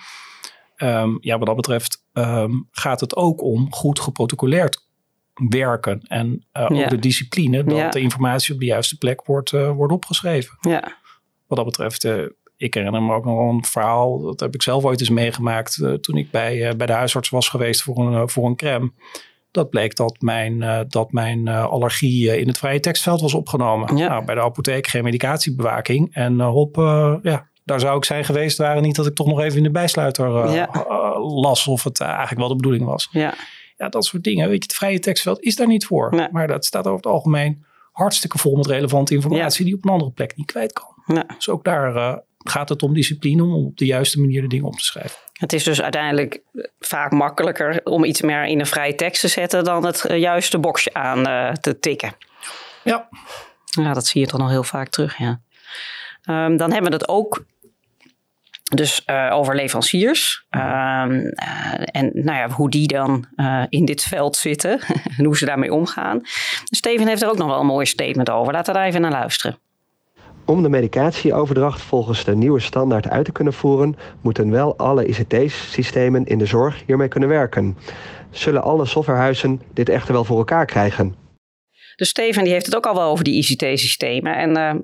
Um, 0.76 1.18
ja, 1.20 1.38
wat 1.38 1.46
dat 1.46 1.56
betreft 1.56 2.04
um, 2.12 2.68
gaat 2.70 3.00
het 3.00 3.16
ook 3.16 3.42
om 3.42 3.72
goed 3.72 4.00
geprotocoleerd 4.00 4.86
werken. 5.48 6.00
En 6.00 6.28
uh, 6.28 6.66
ja. 6.68 6.84
ook 6.84 6.90
de 6.90 6.98
discipline 6.98 7.64
dat 7.64 7.76
ja. 7.76 7.90
de 7.90 8.00
informatie 8.00 8.54
op 8.54 8.60
de 8.60 8.66
juiste 8.66 8.98
plek 8.98 9.24
wordt, 9.24 9.50
wordt 9.50 9.92
opgeschreven. 9.92 10.56
Ja. 10.60 10.96
Wat 11.46 11.56
dat 11.56 11.66
betreft 11.66 12.08
ik 12.58 12.74
herinner 12.74 13.02
me 13.02 13.14
ook 13.14 13.24
nog 13.24 13.38
een 13.52 13.64
verhaal, 13.64 14.20
dat 14.20 14.40
heb 14.40 14.54
ik 14.54 14.62
zelf 14.62 14.84
ooit 14.84 15.00
eens 15.00 15.08
meegemaakt 15.10 15.76
uh, 15.76 15.92
toen 15.94 16.16
ik 16.16 16.30
bij, 16.30 16.56
uh, 16.56 16.74
bij 16.76 16.86
de 16.86 16.92
huisarts 16.92 17.28
was 17.28 17.48
geweest 17.48 17.82
voor 17.82 17.98
een, 17.98 18.12
uh, 18.12 18.22
voor 18.26 18.46
een 18.46 18.56
crème. 18.56 18.92
Dat 19.50 19.70
bleek 19.70 19.96
dat 19.96 20.16
mijn, 20.20 20.86
dat 20.88 21.12
mijn 21.12 21.48
allergie 21.48 22.38
in 22.40 22.46
het 22.48 22.58
vrije 22.58 22.80
tekstveld 22.80 23.20
was 23.20 23.34
opgenomen. 23.34 23.96
Ja. 23.96 24.08
Nou, 24.08 24.24
bij 24.24 24.34
de 24.34 24.40
apotheek 24.40 24.86
geen 24.86 25.04
medicatiebewaking. 25.04 26.14
En 26.14 26.40
hop, 26.40 26.76
ja, 27.22 27.48
daar 27.64 27.80
zou 27.80 27.96
ik 27.96 28.04
zijn 28.04 28.24
geweest, 28.24 28.58
waren 28.58 28.82
niet 28.82 28.96
dat 28.96 29.06
ik 29.06 29.14
toch 29.14 29.26
nog 29.26 29.40
even 29.40 29.56
in 29.56 29.62
de 29.62 29.70
bijsluiter 29.70 30.52
Ja. 30.52 30.68
las 31.18 31.66
of 31.66 31.84
het 31.84 32.00
eigenlijk 32.00 32.38
wel 32.38 32.48
de 32.48 32.56
bedoeling 32.56 32.84
was. 32.84 33.08
Ja, 33.10 33.34
Ja, 33.76 33.88
dat 33.88 34.04
soort 34.04 34.24
dingen. 34.24 34.48
Weet 34.48 34.56
je, 34.62 34.68
het 34.68 34.74
vrije 34.74 34.98
tekstveld 34.98 35.40
is 35.42 35.56
daar 35.56 35.66
niet 35.66 35.86
voor. 35.86 36.14
Nee. 36.14 36.28
Maar 36.30 36.46
dat 36.46 36.64
staat 36.64 36.84
over 36.86 36.96
het 36.96 37.06
algemeen 37.06 37.64
hartstikke 37.92 38.38
vol 38.38 38.56
met 38.56 38.66
relevante 38.66 39.14
informatie 39.14 39.64
die 39.64 39.74
op 39.74 39.84
een 39.84 39.90
andere 39.90 40.10
plek 40.10 40.36
niet 40.36 40.46
kwijt 40.46 40.72
kan. 40.72 41.16
ja. 41.16 41.24
Dus 41.34 41.48
ook 41.48 41.64
daar 41.64 41.96
eh, 41.96 42.16
gaat 42.44 42.68
het 42.68 42.82
om 42.82 42.94
discipline, 42.94 43.42
om 43.42 43.66
op 43.66 43.76
de 43.76 43.86
juiste 43.86 44.20
manier 44.20 44.42
de 44.42 44.48
dingen 44.48 44.66
op 44.66 44.74
te 44.74 44.84
schrijven. 44.84 45.18
Het 45.32 45.52
is 45.52 45.64
dus 45.64 45.82
uiteindelijk 45.82 46.42
vaak 46.78 47.12
makkelijker 47.12 47.80
om 47.84 48.04
iets 48.04 48.20
meer 48.20 48.44
in 48.44 48.60
een 48.60 48.66
vrije 48.66 48.94
tekst 48.94 49.20
te 49.20 49.28
zetten 49.28 49.64
dan 49.64 49.84
het 49.84 50.04
eh, 50.04 50.18
juiste 50.18 50.58
boxje 50.58 50.94
aan 50.94 51.26
eh, 51.26 51.52
te 51.52 51.78
tikken. 51.78 52.12
Ja, 52.84 53.08
Ja, 53.82 53.92
dat 53.92 54.06
zie 54.06 54.20
je 54.20 54.26
toch 54.26 54.40
nog 54.40 54.50
heel 54.50 54.62
vaak 54.62 54.88
terug, 54.88 55.18
ja. 55.18 55.40
Ehm, 56.22 56.56
dan 56.56 56.72
hebben 56.72 56.90
we 56.90 56.96
het 56.96 57.08
ook 57.08 57.44
dus 58.74 59.04
eh, 59.04 59.28
over 59.32 59.54
leveranciers. 59.54 60.46
Ehm, 60.50 61.12
eh, 61.12 61.82
en 61.84 62.10
nou 62.14 62.38
ja, 62.38 62.48
hoe 62.48 62.70
die 62.70 62.86
dan 62.86 63.26
in 63.68 63.84
dit 63.84 64.02
veld 64.02 64.36
zitten 64.36 64.80
en 65.16 65.24
hoe 65.24 65.36
ze 65.36 65.44
daarmee 65.44 65.72
omgaan. 65.72 66.20
Steven 66.64 67.06
heeft 67.06 67.22
er 67.22 67.30
ook 67.30 67.38
nog 67.38 67.48
wel 67.48 67.60
een 67.60 67.66
mooi 67.66 67.86
statement 67.86 68.30
over. 68.30 68.52
Laten 68.52 68.72
we 68.72 68.78
daar 68.78 68.88
even 68.88 69.00
naar 69.00 69.10
luisteren. 69.10 69.58
Om 70.48 70.62
de 70.62 70.68
medicatieoverdracht 70.68 71.80
volgens 71.80 72.24
de 72.24 72.36
nieuwe 72.36 72.60
standaard 72.60 73.08
uit 73.08 73.24
te 73.24 73.32
kunnen 73.32 73.52
voeren, 73.52 73.96
moeten 74.20 74.50
wel 74.50 74.76
alle 74.76 75.06
ICT-systemen 75.06 76.26
in 76.26 76.38
de 76.38 76.46
zorg 76.46 76.82
hiermee 76.86 77.08
kunnen 77.08 77.28
werken. 77.28 77.76
Zullen 78.30 78.62
alle 78.62 78.86
softwarehuizen 78.86 79.62
dit 79.74 79.88
echter 79.88 80.12
wel 80.12 80.24
voor 80.24 80.38
elkaar 80.38 80.66
krijgen? 80.66 81.14
Dus 81.96 82.08
Steven 82.08 82.44
die 82.44 82.52
heeft 82.52 82.66
het 82.66 82.76
ook 82.76 82.86
al 82.86 82.94
wel 82.94 83.10
over 83.10 83.24
die 83.24 83.34
ICT-systemen. 83.34 84.36
En 84.36 84.56
eh, 84.56 84.80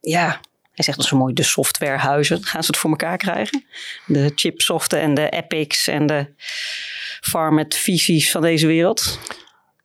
ja, 0.00 0.40
hij 0.72 0.84
zegt 0.84 0.96
dat 0.96 1.06
zo 1.06 1.16
mooi, 1.16 1.34
de 1.34 1.42
softwarehuizen. 1.42 2.42
Gaan 2.42 2.62
ze 2.62 2.70
het 2.70 2.80
voor 2.80 2.90
elkaar 2.90 3.16
krijgen? 3.16 3.64
De 4.06 4.32
chipsoften 4.34 5.00
en 5.00 5.14
de 5.14 5.28
Epics 5.28 5.86
en 5.86 6.06
de 6.06 6.34
Farmet 7.20 7.76
visies 7.76 8.30
van 8.30 8.42
deze 8.42 8.66
wereld. 8.66 9.18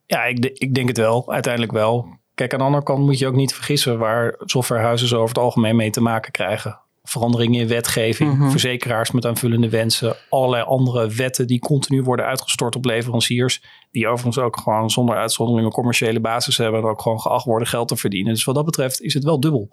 ja 0.06 0.24
ik, 0.24 0.46
ik 0.46 0.74
denk 0.74 0.88
het 0.88 0.98
wel, 0.98 1.32
uiteindelijk 1.32 1.74
wel. 1.74 2.20
Kijk, 2.36 2.54
aan 2.54 2.60
de 2.60 2.66
andere 2.66 2.84
kant 2.84 3.00
moet 3.06 3.20
je 3.20 3.28
ook 3.28 3.36
niet 3.36 3.54
vergissen 3.54 3.98
waar 4.00 4.36
softwarehuizen 4.40 5.08
zo 5.08 5.16
over 5.16 5.36
het 5.36 5.44
algemeen 5.44 5.76
mee 5.76 5.90
te 5.90 6.02
maken 6.02 6.32
krijgen. 6.32 6.80
Veranderingen 7.04 7.62
in 7.62 7.68
wetgeving, 7.68 8.38
Mhm. 8.38 8.50
verzekeraars 8.50 9.12
met 9.12 9.26
aanvullende 9.26 9.70
wensen, 9.70 10.16
allerlei 10.30 10.64
andere 10.64 11.08
wetten 11.10 11.48
die 11.48 11.60
continu 11.60 12.04
worden 12.04 12.26
uitgestort 12.26 12.76
op 12.76 12.86
leveranciers. 12.86 13.64
Die 13.92 14.08
overigens 14.08 14.38
ook 14.46 14.58
gewoon 14.58 14.90
zonder 14.90 15.16
uitzondering 15.16 15.66
een 15.66 15.74
commerciële 15.74 16.20
basis 16.20 16.58
hebben 16.58 16.82
en 16.82 16.88
ook 16.88 17.02
gewoon 17.02 17.20
geacht 17.22 17.46
worden 17.46 17.68
geld 17.68 17.88
te 17.88 17.96
verdienen. 17.96 18.34
Dus 18.34 18.44
wat 18.44 18.56
dat 18.56 18.66
betreft 18.66 19.02
is 19.02 19.14
het 19.14 19.24
wel 19.24 19.40
dubbel. 19.40 19.70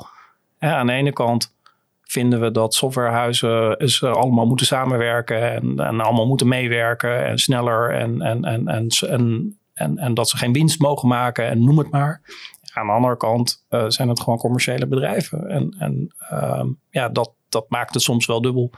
Ja, 0.58 0.76
aan 0.76 0.86
de 0.86 0.92
ene 0.92 1.12
kant 1.12 1.56
vinden 2.02 2.40
we 2.40 2.50
dat 2.50 2.74
softwarehuizen 2.74 3.76
eh, 3.76 4.12
allemaal 4.12 4.46
moeten 4.46 4.66
samenwerken 4.66 5.52
en, 5.52 5.78
en 5.78 6.00
allemaal 6.00 6.26
moeten 6.26 6.48
meewerken 6.48 7.26
en 7.26 7.38
sneller 7.38 7.90
en, 7.94 8.20
en, 8.20 8.44
en, 8.44 8.66
en, 8.68 8.88
en, 9.08 9.58
en, 9.78 9.99
en 9.99 10.14
dat 10.14 10.28
ze 10.28 10.37
geen 10.37 10.52
winst 10.52 10.80
mogen 10.80 11.08
maken 11.08 11.49
en 11.49 11.64
noem 11.64 11.78
het 11.78 11.90
maar. 11.90 12.20
Aan 12.73 12.87
de 12.87 12.92
andere 12.92 13.16
kant 13.16 13.64
eh, 13.68 13.85
zijn 13.88 14.08
het 14.08 14.20
gewoon 14.20 14.38
commerciële 14.38 14.87
bedrijven 14.87 15.49
en, 15.49 15.76
en 15.78 16.14
ehm, 16.18 16.68
ja, 16.90 17.08
dat, 17.08 17.32
dat 17.49 17.70
maakt 17.70 17.94
het 17.94 18.02
soms 18.02 18.26
wel 18.26 18.40
dubbel. 18.40 18.70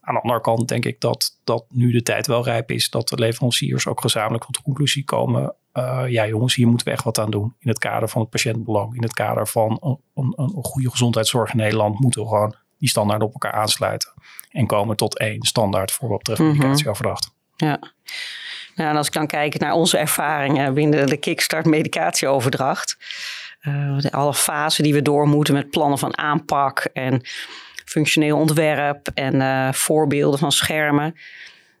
Aan 0.00 0.14
de 0.14 0.20
andere 0.20 0.40
kant 0.40 0.68
denk 0.68 0.84
ik 0.84 1.00
dat, 1.00 1.40
dat 1.44 1.64
nu 1.68 1.92
de 1.92 2.02
tijd 2.02 2.26
wel 2.26 2.44
rijp 2.44 2.70
is 2.70 2.90
dat 2.90 3.08
de 3.08 3.18
leveranciers 3.18 3.86
ook 3.86 4.00
gezamenlijk 4.00 4.44
tot 4.44 4.54
de 4.54 4.62
conclusie 4.62 5.04
komen. 5.04 5.54
eh, 5.72 6.04
ja, 6.08 6.26
jongens, 6.26 6.54
hier 6.54 6.66
moeten 6.68 6.86
we 6.86 6.92
echt 6.92 7.04
wat 7.04 7.18
aan 7.18 7.30
doen. 7.30 7.54
In 7.58 7.68
het 7.68 7.78
kader 7.78 8.08
van 8.08 8.20
het 8.20 8.30
patiëntbelang, 8.30 8.94
in 8.94 9.02
het 9.02 9.12
kader 9.12 9.48
van 9.48 9.78
een, 9.80 9.98
een, 10.14 10.32
een 10.36 10.64
goede 10.64 10.90
gezondheidszorg 10.90 11.50
in 11.50 11.56
Nederland, 11.56 12.00
moeten 12.00 12.22
we 12.22 12.28
gewoon 12.28 12.54
die 12.78 12.88
standaarden 12.88 13.26
op 13.26 13.32
elkaar 13.32 13.52
aansluiten. 13.52 14.12
En 14.50 14.66
komen 14.66 14.96
tot 14.96 15.18
één 15.18 15.42
standaard 15.42 15.92
voor 15.92 16.08
wat 16.08 16.18
betreft 16.18 16.40
medicatieoverdracht. 16.40 17.34
Ja. 17.56 17.78
En 18.88 18.96
als 18.96 19.06
ik 19.06 19.12
dan 19.12 19.26
kijk 19.26 19.58
naar 19.58 19.72
onze 19.72 19.98
ervaringen 19.98 20.74
binnen 20.74 21.06
de 21.06 21.16
Kickstart 21.16 21.66
medicatieoverdracht. 21.66 22.96
eh, 23.60 23.98
de 23.98 24.12
alle 24.12 24.34
fasen 24.34 24.84
die 24.84 24.94
we 24.94 25.02
door 25.02 25.28
moeten 25.28 25.54
met 25.54 25.70
plannen 25.70 25.98
van 25.98 26.18
aanpak 26.18 26.78
en 26.92 27.22
functioneel 27.84 28.38
ontwerp 28.38 29.08
en 29.14 29.40
eh, 29.40 29.72
voorbeelden 29.72 30.38
van 30.38 30.52
schermen. 30.52 31.04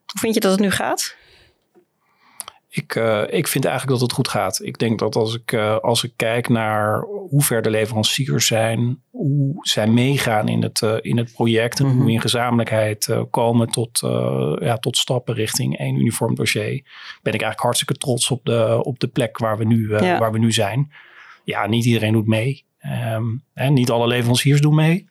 Hoe 0.06 0.20
vind 0.20 0.34
je 0.34 0.40
dat 0.40 0.50
het 0.50 0.60
nu 0.60 0.70
gaat? 0.70 1.16
Ik, 2.72 2.94
eh, 2.94 3.22
ik 3.28 3.46
vind 3.48 3.64
eigenlijk 3.64 3.98
dat 3.98 4.08
het 4.08 4.16
goed 4.16 4.28
gaat. 4.28 4.60
Ik 4.64 4.78
denk 4.78 4.98
dat 4.98 5.16
als 5.16 5.34
ik, 5.34 5.52
eh, 5.52 5.76
als 5.78 6.04
ik 6.04 6.12
kijk 6.16 6.48
naar 6.48 7.00
hoe 7.00 7.42
ver 7.42 7.62
de 7.62 7.70
leveranciers 7.70 8.46
zijn, 8.46 9.02
hoe 9.10 9.54
zij 9.60 9.86
meegaan 9.86 10.48
in 10.48 10.62
het, 10.62 10.82
eh, 10.82 10.94
in 11.00 11.16
het 11.16 11.32
project 11.32 11.78
en 11.78 11.84
hoe 11.84 11.94
Mhm. 11.94 12.04
we 12.04 12.12
in 12.12 12.20
gezamenlijkheid 12.20 13.16
komen 13.30 13.68
tot, 13.70 13.98
ja, 14.60 14.76
tot 14.76 14.96
stappen 14.96 15.34
richting 15.34 15.78
één 15.78 15.96
uniform 16.00 16.34
dossier, 16.34 16.72
ben 17.22 17.34
ik 17.34 17.40
eigenlijk 17.42 17.60
hartstikke 17.60 17.94
trots 17.94 18.30
op 18.30 18.44
de, 18.44 18.80
op 18.84 18.98
de 18.98 19.08
plek 19.08 19.38
waar 19.38 19.58
we 19.58 19.64
nu, 19.64 19.88
Ja. 19.90 20.18
waar 20.18 20.32
we 20.32 20.38
nu 20.38 20.52
zijn. 20.52 20.92
Ja, 21.44 21.66
niet 21.66 21.84
iedereen 21.84 22.12
doet 22.12 22.26
mee. 22.26 22.64
Ehm, 22.78 23.24
hè, 23.54 23.68
niet 23.70 23.90
alle 23.90 24.06
leveranciers 24.06 24.60
doen 24.60 24.74
mee. 24.74 25.08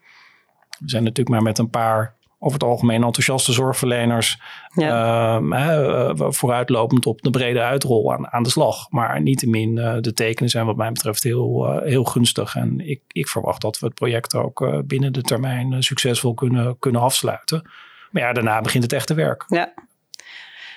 We 0.79 0.89
zijn 0.89 1.03
natuurlijk 1.03 1.29
maar 1.29 1.41
met 1.43 1.57
een 1.57 1.69
paar 1.69 2.15
over 2.39 2.59
het 2.59 2.67
algemeen 2.67 3.03
enthousiaste 3.03 3.51
zorgverleners 3.51 4.39
Ja. 4.73 5.35
Ehm, 5.35 5.53
eh, 5.53 6.11
vooruitlopend 6.15 7.05
op 7.05 7.21
de 7.21 7.29
brede 7.29 7.61
uitrol 7.61 8.13
aan, 8.13 8.31
aan 8.31 8.43
de 8.43 8.49
slag. 8.49 8.89
Maar 8.89 9.21
niettemin, 9.21 9.77
eh 9.77 9.95
de 10.01 10.13
tekenen 10.13 10.49
zijn 10.49 10.65
wat 10.65 10.75
mij 10.75 10.91
betreft 10.91 11.23
heel, 11.23 11.65
eh, 11.67 11.87
heel 11.87 12.03
gunstig. 12.03 12.55
En 12.55 12.89
ik, 12.89 13.01
ik 13.07 13.27
verwacht 13.27 13.61
dat 13.61 13.79
we 13.79 13.85
het 13.85 13.95
project 13.95 14.35
ook 14.35 14.83
binnen 14.85 15.13
de 15.13 15.21
termijn 15.21 15.83
succesvol 15.83 16.33
kunnen, 16.33 16.79
kunnen 16.79 17.01
afsluiten. 17.01 17.69
Maar 18.11 18.21
ja, 18.21 18.33
daarna 18.33 18.61
begint 18.61 18.83
het 18.83 18.93
echte 18.93 19.13
werk. 19.13 19.45
Ja. 19.47 19.73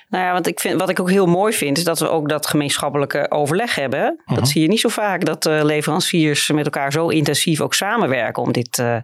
Nou 0.09 0.25
ja, 0.25 0.31
want 0.31 0.47
ik 0.47 0.59
vind, 0.59 0.79
wat 0.79 0.89
ik 0.89 0.99
ook 0.99 1.09
heel 1.09 1.25
mooi 1.25 1.53
vind, 1.53 1.77
is 1.77 1.83
dat 1.83 1.99
we 1.99 2.09
ook 2.09 2.29
dat 2.29 2.47
gemeenschappelijke 2.47 3.31
overleg 3.31 3.75
hebben. 3.75 3.99
hè. 3.99 4.11
Mhm. 4.25 4.35
Dat 4.35 4.47
zie 4.47 4.61
je 4.61 4.67
niet 4.67 4.79
zo 4.79 4.89
vaak, 4.89 5.25
dat 5.25 5.45
leveranciers 5.45 6.51
met 6.51 6.65
elkaar 6.65 6.91
zo 6.91 7.07
intensief 7.07 7.61
ook 7.61 7.73
samenwerken 7.73 8.43
om 8.43 8.51
dit 8.51 8.79
eh, 8.79 8.97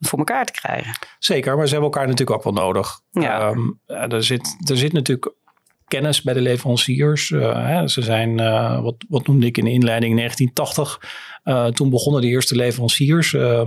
voor 0.00 0.18
elkaar 0.18 0.44
te 0.44 0.52
krijgen. 0.52 0.92
Zeker, 1.18 1.56
maar 1.56 1.66
ze 1.66 1.72
hebben 1.72 1.90
elkaar 1.90 2.08
natuurlijk 2.08 2.36
ook 2.38 2.54
wel 2.54 2.64
nodig. 2.64 3.00
Ja. 3.10 3.40
Ehm, 3.40 3.70
eh, 3.86 4.12
er, 4.12 4.24
zit, 4.24 4.56
er 4.68 4.76
zit 4.76 4.92
natuurlijk 4.92 5.34
kennis 5.90 6.22
bij 6.22 6.34
de 6.34 6.40
leveranciers. 6.40 7.30
Eh, 7.30 7.66
hè, 7.66 7.88
ze 7.88 8.02
zijn, 8.02 8.40
eh, 8.40 8.82
wat, 8.82 8.94
wat 9.08 9.26
noemde 9.26 9.46
ik 9.46 9.58
in 9.58 9.64
de 9.64 9.70
inleiding, 9.70 10.14
1980. 10.14 11.00
Eh, 11.42 11.66
toen 11.66 11.90
begonnen 11.90 12.20
de 12.20 12.28
eerste 12.28 12.56
leveranciers. 12.56 13.34
Eh, 13.34 13.66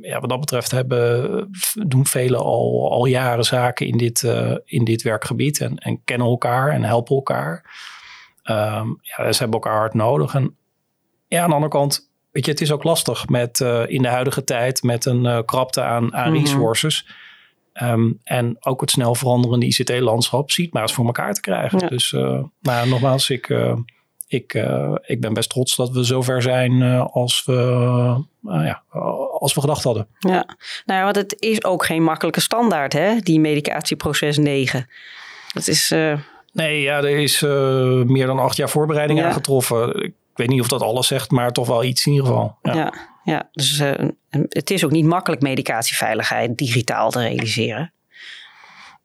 ja, 0.00 0.20
wat 0.20 0.28
dat 0.28 0.40
betreft 0.40 0.70
hebben, 0.70 1.50
doen 1.86 2.06
velen 2.06 2.40
al, 2.40 2.90
al 2.90 3.06
jaren 3.06 3.44
zaken 3.44 3.86
in 3.86 3.96
dit, 3.96 4.22
in 4.64 4.84
dit 4.84 5.02
werkgebied. 5.02 5.60
En, 5.60 5.78
en 5.78 6.04
kennen 6.04 6.26
elkaar 6.26 6.70
en 6.70 6.82
helpen 6.82 7.16
elkaar. 7.16 7.64
Ehm, 8.42 8.88
ja, 9.00 9.32
ze 9.32 9.38
hebben 9.38 9.60
elkaar 9.60 9.78
hard 9.78 9.94
nodig. 9.94 10.34
En 10.34 10.56
ja, 11.28 11.42
aan 11.42 11.48
de 11.48 11.54
andere 11.54 11.72
kant, 11.72 12.07
weet 12.38 12.46
je, 12.46 12.52
het 12.52 12.60
is 12.60 12.72
ook 12.72 12.84
lastig 12.84 13.28
met 13.28 13.60
eh, 13.60 13.82
in 13.86 14.02
de 14.02 14.08
huidige 14.08 14.44
tijd 14.44 14.82
met 14.82 15.04
een 15.04 15.26
eh, 15.26 15.38
krapte 15.44 15.82
aan, 15.82 16.14
aan 16.14 16.32
Mhm. 16.32 16.40
resources. 16.40 17.06
Ehm, 17.72 18.10
en 18.24 18.56
ook 18.60 18.80
het 18.80 18.90
snel 18.90 19.14
veranderende 19.14 19.66
ICT-landschap 19.66 20.50
ziet 20.50 20.72
maar 20.72 20.82
eens 20.82 20.92
voor 20.92 21.06
elkaar 21.06 21.34
te 21.34 21.40
krijgen. 21.40 21.78
Ja. 21.78 21.88
Dus 21.88 22.12
uh, 22.12 22.42
nou, 22.60 22.88
nogmaals, 22.88 23.30
ik, 23.30 23.54
ik, 24.28 24.64
ik 25.06 25.20
ben 25.20 25.32
best 25.32 25.50
trots 25.50 25.76
dat 25.76 25.90
we 25.90 26.04
zover 26.04 26.42
zijn 26.42 26.82
als, 27.00 27.44
we, 27.44 27.54
ja, 28.42 28.82
als 29.38 29.54
we 29.54 29.60
gedacht 29.60 29.84
hadden. 29.84 30.06
Ja, 30.18 30.56
nou 30.86 30.98
ja, 30.98 31.02
want 31.04 31.16
het 31.16 31.36
is 31.38 31.64
ook 31.64 31.84
geen 31.84 32.02
makkelijke 32.02 32.40
standaard, 32.40 32.92
hè? 32.92 33.18
die 33.20 33.40
medicatieproces 33.40 34.38
9. 34.38 34.88
Dat 35.52 35.68
is... 35.68 35.90
uh, 35.90 36.18
Nee, 36.52 36.80
ja, 36.80 36.96
er 36.98 37.18
is 37.18 37.42
uh, 37.42 37.50
meer 38.02 38.26
dan 38.26 38.38
acht 38.38 38.56
jaar 38.56 38.68
voorbereiding 38.68 39.18
ja. 39.18 39.26
aangetroffen. 39.26 40.02
Ik 40.02 40.12
weet 40.38 40.48
niet 40.48 40.60
of 40.60 40.68
dat 40.68 40.82
alles 40.82 41.06
zegt, 41.06 41.30
maar 41.30 41.52
toch 41.52 41.66
wel 41.66 41.84
iets 41.84 42.06
in 42.06 42.12
ieder 42.12 42.26
geval. 42.26 42.58
Ja, 42.62 42.74
ja, 42.74 42.92
ja. 43.24 43.48
dus 43.52 43.80
uh, 43.80 43.92
het 44.48 44.70
is 44.70 44.84
ook 44.84 44.90
niet 44.90 45.04
makkelijk 45.04 45.42
medicatieveiligheid 45.42 46.58
digitaal 46.58 47.10
te 47.10 47.20
realiseren. 47.20 47.92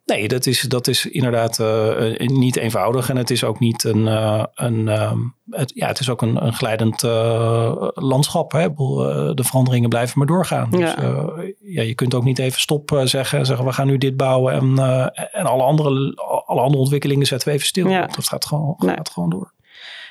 Nee, 0.06 0.28
dat 0.28 0.46
is, 0.46 0.62
dat 0.62 0.88
is 0.88 1.06
inderdaad 1.06 1.60
uh, 1.60 2.18
niet 2.18 2.56
eenvoudig. 2.56 3.10
En 3.10 3.18
het 3.18 3.30
is 3.30 3.44
ook 3.44 3.60
niet 3.60 3.84
een. 3.84 4.06
Uh, 4.06 4.44
een 4.54 4.88
het, 5.50 5.72
ja, 5.76 5.88
het 5.88 6.00
is 6.00 6.10
ook 6.10 6.22
een, 6.22 6.46
een 6.46 6.54
glijdend 6.54 7.02
landschap. 7.94 8.52
Hè? 8.52 8.74
de 9.34 9.44
veranderingen 9.44 9.90
blijven 9.90 10.18
maar 10.18 10.28
doorgaan. 10.28 10.70
Dus 10.70 10.94
ja. 10.94 11.32
ja, 11.60 11.82
je 11.82 11.96
kunt 11.96 12.14
ook 12.14 12.24
niet 12.24 12.40
even 12.40 12.60
stop 12.60 13.02
zeggen 13.04 13.40
en 13.40 13.46
zeggen 13.46 13.66
we 13.66 13.74
gaan 13.74 13.88
nu 13.88 13.98
dit 13.98 14.18
bouwen. 14.18 14.54
En, 14.54 14.80
en 15.32 15.46
alle, 15.46 15.64
andere, 15.64 16.16
alle 16.46 16.62
andere 16.62 16.82
ontwikkelingen 16.82 17.26
zetten 17.26 17.48
we 17.48 17.54
even 17.54 17.68
stil. 17.68 17.88
Ja. 17.88 18.06
Dat 18.06 18.28
gaat 18.28 18.46
gewoon, 18.46 18.76
nee. 18.78 18.96
gaat 18.96 19.10
gewoon 19.10 19.30
door. 19.30 19.54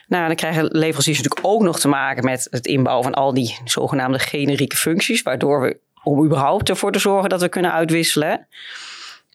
Nou, 0.06 0.26
dan 0.26 0.36
krijgen 0.36 0.64
leveranciers 0.64 1.18
natuurlijk 1.22 1.46
ook 1.46 1.62
nog 1.62 1.80
te 1.80 1.88
maken 1.88 2.24
met 2.24 2.46
het 2.50 2.66
inbouwen 2.66 3.04
van 3.04 3.14
al 3.14 3.34
die 3.34 3.58
zogenaamde 3.64 4.18
generieke 4.18 4.76
functies, 4.76 5.22
waardoor 5.22 5.60
we 5.60 5.78
om 6.02 6.24
überhaupt 6.24 6.68
ervoor 6.68 6.92
te 6.92 6.98
zorgen 6.98 7.28
dat 7.28 7.40
we 7.40 7.48
kunnen 7.48 7.72
uitwisselen. 7.72 8.46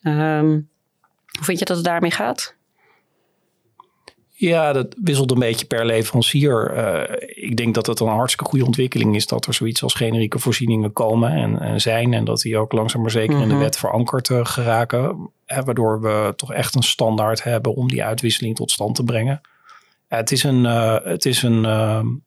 Um, 0.03 0.69
hoe 1.31 1.45
vind 1.45 1.59
je 1.59 1.65
dat 1.65 1.75
het 1.75 1.85
daarmee 1.85 2.11
gaat? 2.11 2.55
Ja, 4.39 4.73
dat 4.73 4.95
wisselt 5.03 5.31
een 5.31 5.39
beetje 5.39 5.65
per 5.65 5.85
leverancier. 5.85 6.77
Uh, 6.77 7.15
ik 7.27 7.57
denk 7.57 7.75
dat 7.75 7.85
het 7.85 7.99
een 7.99 8.07
hartstikke 8.07 8.49
goede 8.49 8.65
ontwikkeling 8.65 9.15
is 9.15 9.27
dat 9.27 9.45
er 9.45 9.53
zoiets 9.53 9.83
als 9.83 9.93
generieke 9.93 10.39
voorzieningen 10.39 10.93
komen 10.93 11.31
en, 11.31 11.59
en 11.59 11.81
zijn. 11.81 12.13
En 12.13 12.25
dat 12.25 12.41
die 12.41 12.57
ook 12.57 12.71
langzaam 12.71 13.01
maar 13.01 13.11
zeker 13.11 13.41
in 13.41 13.47
de 13.47 13.53
mhm. 13.53 13.63
wet 13.63 13.77
verankerd 13.77 14.29
uh, 14.29 14.45
geraken. 14.45 15.29
Hè, 15.45 15.63
waardoor 15.63 16.01
we 16.01 16.33
toch 16.35 16.53
echt 16.53 16.75
een 16.75 16.83
standaard 16.83 17.43
hebben 17.43 17.75
om 17.75 17.87
die 17.87 18.03
uitwisseling 18.03 18.55
tot 18.55 18.71
stand 18.71 18.95
te 18.95 19.03
brengen. 19.03 19.41
Het, 20.07 20.31
is 20.31 20.43
een, 20.43 20.63
uh, 20.63 20.95
het, 21.03 21.25
is 21.25 21.43
een, 21.43 21.63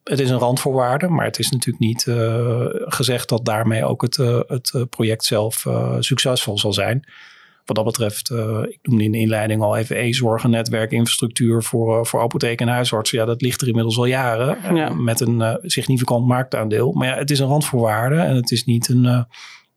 het 0.03 0.19
is 0.19 0.29
een 0.29 0.37
randvoorwaarde, 0.37 1.07
maar 1.07 1.25
het 1.25 1.39
is 1.39 1.49
natuurlijk 1.49 1.83
niet 1.85 2.03
gezegd 2.85 3.29
dat 3.29 3.45
daarmee 3.45 3.85
ook 3.85 4.01
het, 4.01 4.15
het 4.47 4.85
project 4.89 5.25
zelf 5.25 5.65
succesvol 5.99 6.57
zal 6.57 6.73
zijn 6.73 7.05
wat 7.65 7.85
dat 7.85 7.85
betreft, 7.85 8.29
ik 8.69 8.79
noemde 8.81 9.03
in 9.03 9.11
de 9.11 9.17
inleiding 9.17 9.61
al 9.61 9.77
even 9.77 10.03
e-zorg, 10.03 10.43
netwerkinfrastructuur 10.43 11.63
voor, 11.63 11.97
uh, 11.97 12.03
voor 12.03 12.21
apotheken 12.21 12.67
en 12.67 12.73
huisartsen. 12.73 13.17
Ja, 13.17 13.25
dat 13.25 13.41
ligt 13.41 13.61
er 13.61 13.67
inmiddels 13.67 13.97
al 13.97 14.05
jaren 14.05 14.57
uh, 14.75 14.91
met 14.91 15.19
een 15.19 15.59
significant 15.61 16.27
marktaandeel. 16.27 16.91
Maar 16.91 17.07
ja, 17.07 17.15
het 17.15 17.31
is 17.31 17.39
een 17.39 17.47
randvoorwaarde 17.47 18.15
en 18.15 18.35
het 18.35 18.51
is 18.51 18.63
niet 18.63 18.89
een, 18.89 19.03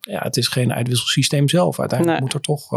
ja, 0.01 0.21
het 0.23 0.37
is 0.37 0.49
geen 0.49 0.73
uitwisselsysteem 0.73 1.49
zelf. 1.49 1.81
Uiteindelijk 1.81 2.21
moet 2.21 2.33
er 2.33 2.41
toch, 2.41 2.71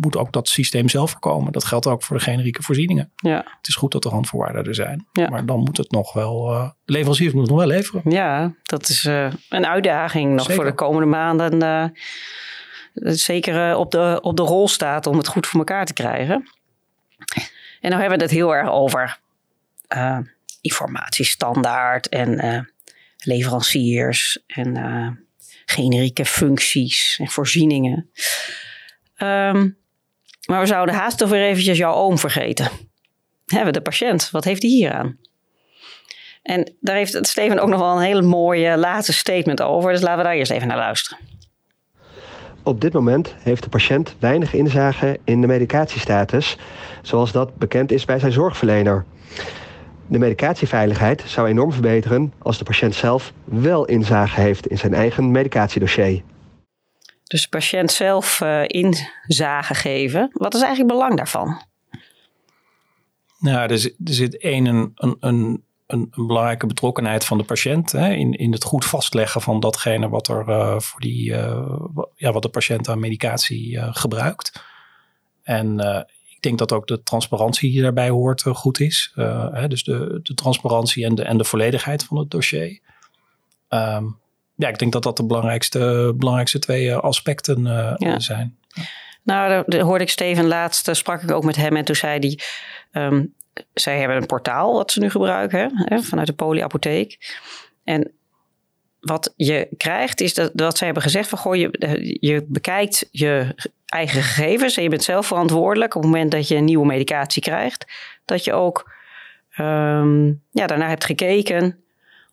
moet 0.00 0.16
ook 0.16 0.32
dat 0.32 0.48
systeem 0.48 0.88
zelf 0.88 1.10
voorkomen. 1.10 1.52
Dat 1.52 1.64
geldt 1.64 1.86
ook 1.86 2.02
voor 2.02 2.16
de 2.16 2.22
generieke 2.22 2.62
voorzieningen. 2.62 3.12
Ja. 3.16 3.36
Het 3.36 3.68
is 3.68 3.74
goed 3.74 3.92
dat 3.92 4.04
er 4.04 4.10
randvoorwaarden 4.10 4.64
er 4.64 4.74
zijn. 4.74 5.06
Ja. 5.12 5.28
Maar 5.28 5.46
dan 5.46 5.60
moet 5.60 5.76
het 5.76 5.90
nog 5.90 6.12
wel, 6.12 6.44
de 6.84 6.92
leveranciers 6.92 7.32
moeten 7.32 7.54
nog 7.54 7.64
wel 7.64 7.74
leveren. 7.74 8.02
Ja, 8.10 8.54
dat 8.62 8.88
is 8.88 9.04
een 9.48 9.66
uitdaging 9.66 10.34
nog 10.34 10.52
voor 10.52 10.64
de 10.64 10.74
komende 10.74 11.06
maanden 11.06 11.92
zeker 13.02 13.70
eh, 13.70 13.78
op 13.78 13.90
de, 13.90 14.18
op 14.22 14.36
de 14.36 14.42
rol 14.42 14.68
staat 14.68 15.06
om 15.06 15.16
het 15.16 15.28
goed 15.28 15.46
voor 15.46 15.58
elkaar 15.58 15.86
te 15.86 15.92
krijgen. 15.92 16.50
En 17.80 17.90
dan 17.90 18.00
hebben 18.00 18.18
we 18.18 18.24
het 18.24 18.32
heel 18.32 18.54
erg 18.54 18.70
over 18.70 19.18
informatiestandaard 20.60 22.08
en 22.08 22.68
leveranciers 23.16 24.42
en 24.46 25.26
generieke 25.64 26.24
functies 26.24 27.18
en 27.20 27.28
voorzieningen. 27.28 28.10
Um, 29.18 29.76
maar 30.46 30.60
we 30.60 30.66
zouden 30.66 30.94
haast 30.94 31.18
toch 31.18 31.28
weer 31.28 31.42
eventjes 31.44 31.78
jouw 31.78 31.94
oom 31.94 32.18
vergeten. 32.18 32.70
Hebben 33.46 33.72
de 33.72 33.80
patiënt, 33.80 34.30
wat 34.30 34.44
heeft 34.44 34.62
hij 34.62 34.70
hier 34.70 34.92
aan? 34.92 35.18
En 36.42 36.74
daar 36.80 36.96
heeft 36.96 37.18
Steven 37.26 37.58
ook 37.58 37.68
nog 37.68 37.80
wel 37.80 37.96
een 37.96 38.02
hele 38.02 38.22
mooie 38.22 38.76
laatste 38.76 39.12
statement 39.12 39.62
over. 39.62 39.92
Dus 39.92 40.00
laten 40.00 40.18
we 40.18 40.24
daar 40.24 40.34
eerst 40.34 40.50
even 40.50 40.68
naar 40.68 40.76
luisteren. 40.76 41.18
Op 42.62 42.80
dit 42.80 42.92
moment 42.92 43.34
heeft 43.38 43.62
de 43.62 43.68
patiënt 43.68 44.14
weinig 44.18 44.54
inzage 44.54 45.20
in 45.24 45.40
de 45.40 45.46
medicatiestatus, 45.46 46.56
zoals 47.02 47.32
dat 47.32 47.56
bekend 47.56 47.92
is 47.92 48.04
bij 48.04 48.18
zijn 48.18 48.32
zorgverlener. 48.32 49.04
De 50.06 50.18
medicatieveiligheid 50.18 51.22
zou 51.26 51.48
enorm 51.48 51.72
verbeteren 51.72 52.32
als 52.38 52.58
de 52.58 52.64
patiënt 52.64 52.94
zelf 52.94 53.32
wel 53.44 53.84
inzage 53.84 54.40
heeft 54.40 54.66
in 54.66 54.78
zijn 54.78 54.94
eigen 54.94 55.30
medicatiedossier. 55.30 56.22
Dus 57.24 57.42
de 57.42 57.48
patiënt 57.48 57.92
zelf 57.92 58.40
uh, 58.40 58.62
inzage 58.66 59.74
geven. 59.74 60.30
Wat 60.32 60.54
is 60.54 60.62
eigenlijk 60.62 60.90
het 60.90 61.00
belang 61.00 61.16
daarvan? 61.16 61.62
Nou, 63.38 63.70
er 63.70 63.78
zit, 63.78 63.94
er 64.34 64.40
één 64.40 64.66
een, 64.66 64.92
een, 64.94 65.16
een 65.20 65.64
een, 65.86 66.10
belangrijke 66.14 66.66
betrokkenheid 66.66 67.24
van 67.24 67.38
de 67.38 67.44
patiënt 67.44 67.92
hè, 67.92 68.12
in, 68.12 68.32
in 68.32 68.52
het 68.52 68.64
goed 68.64 68.84
vastleggen 68.84 69.40
van 69.40 69.60
datgene 69.60 70.08
wat 70.08 70.28
er 70.28 70.48
uh, 70.48 70.78
voor 70.78 71.00
die, 71.00 71.30
uh, 71.30 71.86
ja, 72.14 72.32
wat 72.32 72.42
de 72.42 72.48
patiënt 72.48 72.88
aan 72.88 72.98
medicatie 72.98 73.92
gebruikt. 73.92 74.62
En 75.42 75.78
ik 76.28 76.38
denk 76.40 76.58
dat 76.58 76.72
ook 76.72 76.86
de 76.86 77.02
transparantie 77.02 77.70
die 77.70 77.82
daarbij 77.82 78.08
hoort 78.08 78.42
goed 78.42 78.80
is. 78.80 79.12
Hè, 79.14 79.68
dus 79.68 79.84
de, 79.84 80.20
de 80.22 80.34
transparantie 80.34 81.04
en 81.04 81.14
de, 81.14 81.22
en 81.22 81.38
de 81.38 81.44
volledigheid 81.44 82.04
van 82.04 82.18
het 82.18 82.30
dossier. 82.30 82.80
Um, 83.68 84.18
ja, 84.54 84.68
ik 84.68 84.78
denk 84.78 84.92
dat 84.92 85.02
dat 85.02 85.16
de 85.16 85.26
belangrijkste, 85.26 86.12
belangrijkste 86.16 86.58
twee 86.58 86.94
aspecten 86.94 87.62
ja. 87.96 88.18
zijn. 88.18 88.58
Nou, 89.22 89.64
daar 89.66 89.80
hoorde 89.80 90.04
ik 90.04 90.10
Steven 90.10 90.46
laatst, 90.46 90.96
sprak 90.96 91.22
ik 91.22 91.30
ook 91.30 91.44
met 91.44 91.56
hem 91.56 91.76
en 91.76 91.84
toen 91.84 91.96
zei 91.96 92.18
hij... 92.18 92.38
Um, 93.02 93.34
zij 93.74 93.98
hebben 93.98 94.16
een 94.16 94.26
portaal 94.26 94.72
wat 94.72 94.92
ze 94.92 95.00
nu 95.00 95.10
gebruiken 95.10 95.70
hè, 95.84 96.02
vanuit 96.02 96.26
de 96.26 96.32
polyapotheek. 96.32 97.36
En 97.84 98.12
wat 99.00 99.32
je 99.36 99.68
krijgt 99.76 100.20
is 100.20 100.34
dat, 100.34 100.50
dat 100.54 100.76
zij 100.76 100.86
hebben 100.86 101.04
gezegd 101.04 101.28
van 101.28 101.38
goh, 101.38 101.56
je, 101.56 101.68
je 102.20 102.44
bekijkt 102.48 103.08
je 103.10 103.54
eigen 103.86 104.22
gegevens 104.22 104.76
en 104.76 104.82
je 104.82 104.88
bent 104.88 105.02
zelf 105.02 105.26
verantwoordelijk 105.26 105.94
op 105.94 106.02
het 106.02 106.10
moment 106.10 106.30
dat 106.30 106.48
je 106.48 106.56
een 106.56 106.64
nieuwe 106.64 106.86
medicatie 106.86 107.42
krijgt. 107.42 107.86
Dat 108.24 108.44
je 108.44 108.52
ook 108.52 108.92
um, 109.58 110.42
ja, 110.50 110.66
daarna 110.66 110.88
hebt 110.88 111.04
gekeken 111.04 111.83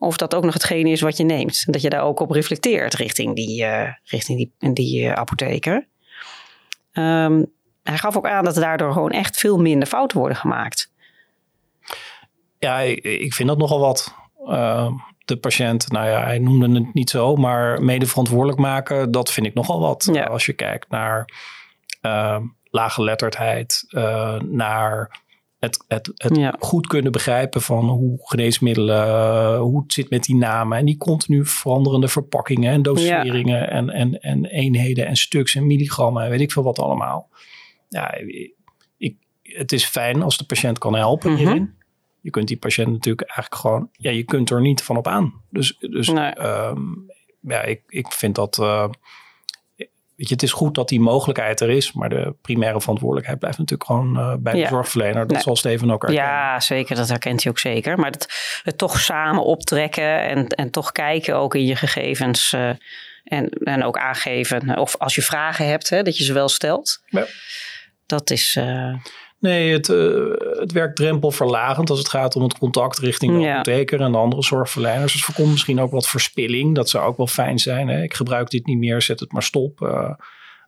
of 0.02 0.18
dat 0.18 0.36
ook 0.36 0.44
nog 0.44 0.54
hetgene 0.54 0.90
is 0.90 1.02
wat 1.02 1.18
je 1.18 1.24
neemt. 1.24 1.64
En 1.66 1.72
dat 1.72 1.82
je 1.82 1.90
daar 1.90 2.04
ook 2.04 2.20
op 2.20 2.32
reflecteert 2.32 2.94
richting 2.94 3.36
die, 3.36 3.64
uh, 3.64 3.88
richting 4.04 4.38
die, 4.38 4.74
die 4.74 5.02
uh, 5.02 5.12
apotheker. 5.12 5.88
Um, 6.94 7.52
hij 7.84 7.98
gaf 7.98 8.18
ook 8.18 8.28
aan 8.28 8.44
dat 8.44 8.56
er 8.56 8.62
daardoor 8.62 8.94
gewoon 8.94 9.12
echt 9.12 9.38
veel 9.38 9.58
minder 9.58 9.88
fouten 9.88 10.18
worden 10.18 10.38
gemaakt. 10.38 10.92
Ja, 12.60 12.80
ik, 12.80 13.34
vind 13.34 13.50
dat 13.50 13.58
nogal 13.58 13.80
wat. 13.80 14.16
Uh, 14.46 14.92
de 15.26 15.38
patiënt, 15.38 15.92
nou 15.92 16.08
ja, 16.08 16.24
hij 16.24 16.40
noemde 16.40 16.80
het 16.80 16.94
niet 16.94 17.10
zo, 17.10 17.36
maar 17.36 17.84
mede 17.84 18.06
verantwoordelijk 18.06 18.60
maken, 18.60 19.12
dat 19.12 19.32
vind 19.32 19.46
ik 19.46 19.54
nogal 19.54 19.80
wat. 19.80 20.10
Ja. 20.14 20.24
Als 20.24 20.46
je 20.46 20.54
kijkt 20.54 20.90
naar 20.90 21.30
uh, 22.02 22.38
lage 22.70 23.04
letterdheid, 23.04 23.86
uh, 23.90 24.40
naar 24.40 25.20
het, 25.62 25.86
het, 25.88 26.12
het 26.16 26.36
ja. 26.36 26.56
goed 26.60 26.88
kunnen 26.88 27.12
begrijpen 27.12 27.62
van 27.62 27.90
hoe 27.90 28.18
geneesmiddelen, 28.22 29.58
hoe 29.58 29.82
het 29.82 29.94
zit 29.94 30.10
met 30.10 30.24
die 30.24 30.36
namen 30.36 30.78
en 30.78 30.86
die 30.86 30.98
continu 30.98 31.46
veranderende 31.46 32.08
verpakkingen 32.08 32.72
en 32.72 32.82
doseringen 32.82 33.60
ja. 33.60 33.66
en, 33.66 33.90
en, 33.90 34.22
en 34.22 34.46
eenheden 34.46 35.08
en 35.08 35.16
stuks 35.16 35.56
en 35.56 35.68
milligrammen 35.68 36.24
en 36.24 36.30
weet 36.30 36.42
ik 36.42 36.52
veel 36.52 36.64
wat 36.64 36.80
allemaal. 36.80 37.30
Ja, 37.90 38.14
ik, 38.98 39.16
het 39.42 39.72
is 39.72 39.86
fijn 39.86 40.22
als 40.22 40.38
de 40.38 40.46
patiënt 40.46 40.78
kan 40.78 40.96
helpen 40.96 41.30
mm 41.30 41.38
-hmm. 41.38 41.46
hierin 41.46 41.80
je 42.22 42.30
kunt 42.30 42.48
die 42.48 42.58
patiënt 42.58 42.92
natuurlijk 42.92 43.28
eigenlijk 43.28 43.56
gewoon, 43.56 43.90
ja, 43.92 44.12
je 44.12 44.24
kunt 44.24 44.50
er 44.50 44.62
niet 44.62 44.84
van 44.84 44.98
op 44.98 45.08
aan. 45.08 45.42
Dus, 45.50 45.78
dus 45.80 46.08
ehm, 46.08 46.82
ja, 47.40 47.62
ik, 47.62 47.82
ik 47.88 48.12
vind 48.12 48.36
dat, 48.36 48.58
uh, 48.58 48.90
weet 50.22 50.30
je, 50.30 50.36
het 50.36 50.44
is 50.44 50.52
goed 50.52 50.76
dat 50.76 50.90
die 50.90 51.00
mogelijkheid 51.00 51.60
er 51.60 51.70
is, 51.70 51.92
maar 51.92 52.10
de 52.10 52.36
primaire 52.42 52.82
verantwoordelijkheid 52.82 53.40
blijft 53.40 53.58
natuurlijk 53.58 53.90
gewoon 53.90 54.18
uh, 54.18 54.34
bij 54.40 54.54
de 54.54 54.68
zorgverlener. 54.68 55.28
Dat 55.28 55.42
zal 55.42 55.56
Steven 55.56 55.92
ook 55.92 56.02
herkennen. 56.02 56.32
Ja, 56.34 56.60
zeker, 56.60 56.96
dat 56.96 57.10
herkent 57.10 57.44
hij 57.44 57.52
ook 57.52 57.60
zeker. 57.60 57.98
Maar 57.98 58.12
het, 58.12 58.62
het 58.64 58.78
toch 58.78 59.00
samen 59.00 59.44
optrekken 59.44 60.22
en, 60.22 60.48
en 60.48 60.72
toch 60.72 60.92
kijken 60.92 61.36
ook 61.36 61.56
in 61.56 61.66
je 61.66 61.76
gegevens 61.76 62.54
uh, 62.54 62.70
en, 63.24 63.50
en 63.50 63.84
ook 63.84 63.98
aangeven. 63.98 64.78
Of 64.78 64.98
als 64.98 65.16
je 65.16 65.22
vragen 65.22 65.68
hebt, 65.68 65.90
hè, 65.90 66.04
dat 66.04 66.18
je 66.18 66.24
ze 66.24 66.34
wel 66.34 66.50
stelt. 66.50 67.02
Ja. 67.06 67.26
Dat 68.06 68.30
is... 68.30 68.60
Nee, 69.42 69.72
het, 69.72 69.88
uh, 69.88 70.34
het 70.60 70.72
werkt 70.72 70.96
drempelverlagend 70.96 71.90
als 71.90 72.00
het 72.00 72.10
gaat 72.10 72.36
om 72.36 72.44
het 72.44 72.58
contact 72.58 73.00
richting 73.00 73.34
de 73.34 73.40
ja. 73.40 73.54
apotheker 73.54 74.02
en 74.02 74.12
de 74.12 74.18
andere 74.18 74.44
zorgverleners. 74.44 75.12
Dus 75.12 75.24
voorkomt 75.24 75.52
misschien 75.52 75.80
ook 75.80 75.92
wat 75.92 76.08
verspilling. 76.08 76.76
Dat 76.76 76.90
zou 76.90 77.06
ook 77.06 77.18
wel 77.18 77.28
fijn 77.28 77.60
zijn. 77.60 77.88
Hè? 77.88 78.04
Ik 78.04 78.14
gebruik 78.14 78.50
dit 78.50 78.66
niet 78.66 78.78
meer, 78.78 79.02
zet 79.02 79.20
het 79.20 79.32
maar 79.32 79.44
stop. 79.44 79.82
Uh, 79.82 80.14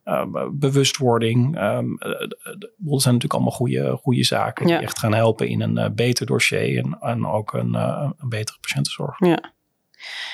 uh, 0.05 0.25
bewustwording. 0.51 1.61
Um, 1.61 1.97
dat 1.97 3.01
zijn 3.01 3.13
natuurlijk 3.13 3.33
allemaal 3.33 3.51
goede, 3.51 3.97
goede 4.01 4.23
zaken 4.23 4.67
ja. 4.67 4.77
die 4.77 4.85
echt 4.85 4.99
gaan 4.99 5.13
helpen 5.13 5.47
in 5.47 5.61
een 5.61 5.95
beter 5.95 6.25
dossier 6.25 6.77
en, 6.77 6.97
en 6.99 7.25
ook 7.25 7.53
een, 7.53 7.73
een 7.73 8.29
betere 8.29 8.57
patiëntenzorg. 8.61 9.19
Ja. 9.19 9.53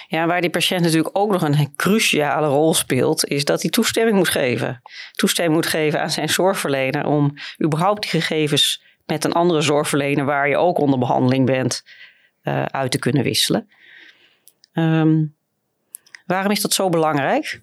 Ja, 0.08 0.28
waar 0.28 0.42
die 0.42 0.50
patiënt 0.50 0.82
natuurlijk 0.82 1.18
ook 1.18 1.32
nog 1.32 1.42
een 1.42 1.76
cruciale 1.76 2.48
rol 2.48 2.74
speelt, 2.74 3.26
is 3.26 3.46
dat 3.46 3.62
hij 3.62 3.72
toestemming 3.72 4.18
moet 4.18 4.30
geven. 4.30 4.82
Toestemming 5.12 5.56
moet 5.56 5.66
geven 5.66 6.02
aan 6.02 6.12
zijn 6.12 6.30
zorgverlener 6.30 7.06
om 7.06 7.34
überhaupt 7.64 8.02
die 8.02 8.22
gegevens 8.22 8.84
met 9.06 9.24
een 9.24 9.34
andere 9.34 9.62
zorgverlener 9.62 10.26
waar 10.26 10.50
je 10.50 10.58
ook 10.58 10.78
onder 10.78 11.00
behandeling 11.00 11.46
bent, 11.46 11.84
uh, 12.44 12.66
uit 12.66 12.92
te 12.92 13.00
kunnen 13.00 13.24
wisselen. 13.24 13.70
Um, 14.74 15.36
waarom 16.26 16.52
is 16.52 16.62
dat 16.62 16.74
zo 16.74 16.90
belangrijk? 16.90 17.62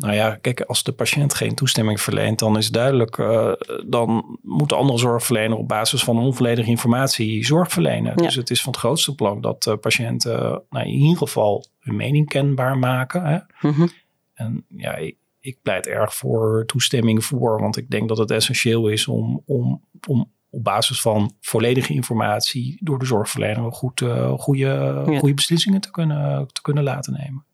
Nou 0.00 0.14
ja, 0.14 0.34
kijk, 0.34 0.60
als 0.60 0.82
de 0.82 0.92
patiënt 0.92 1.34
geen 1.34 1.54
toestemming 1.54 2.00
verleent, 2.00 2.38
dan 2.38 2.56
is 2.56 2.70
duidelijk, 2.70 3.16
uh, 3.16 3.52
dan 3.86 4.38
moet 4.42 4.68
de 4.68 4.74
andere 4.74 4.98
zorgverlener 4.98 5.56
op 5.56 5.68
basis 5.68 6.04
van 6.04 6.18
onvolledige 6.18 6.70
informatie 6.70 7.44
zorg 7.44 7.72
verlenen. 7.72 8.16
Dus 8.16 8.34
het 8.34 8.50
is 8.50 8.62
van 8.62 8.72
het 8.72 8.80
grootste 8.80 9.14
belang 9.14 9.42
dat 9.42 9.66
uh, 9.66 9.74
patiënten 9.80 10.62
nou, 10.70 10.86
in 10.86 10.92
ieder 10.92 11.16
geval 11.16 11.66
hun 11.78 11.96
mening 11.96 12.28
kenbaar 12.28 12.78
maken. 12.78 13.24
Hè? 13.24 13.38
Mm 13.68 13.74
-hmm. 13.74 13.90
En 14.34 14.64
ja, 14.68 14.94
ik, 14.94 15.16
ik, 15.40 15.58
pleit 15.62 15.86
erg 15.86 16.14
voor 16.14 16.64
toestemming 16.66 17.24
voor, 17.24 17.60
want 17.60 17.76
ik 17.76 17.90
denk 17.90 18.08
dat 18.08 18.18
het 18.18 18.30
essentieel 18.30 18.88
is 18.88 19.08
om, 19.08 19.42
om, 19.46 19.84
om 20.08 20.30
op 20.50 20.64
basis 20.64 21.00
van 21.00 21.32
volledige 21.40 21.92
informatie 21.92 22.78
door 22.82 22.98
de 22.98 23.04
zorgverlener 23.04 23.72
goed, 23.72 24.00
uh, 24.00 24.32
goede, 24.38 25.04
ja. 25.06 25.18
goede 25.18 25.34
beslissingen 25.34 25.80
te 25.80 25.90
kunnen, 25.90 26.46
te 26.52 26.62
kunnen 26.62 26.84
laten 26.84 27.12
nemen. 27.12 27.44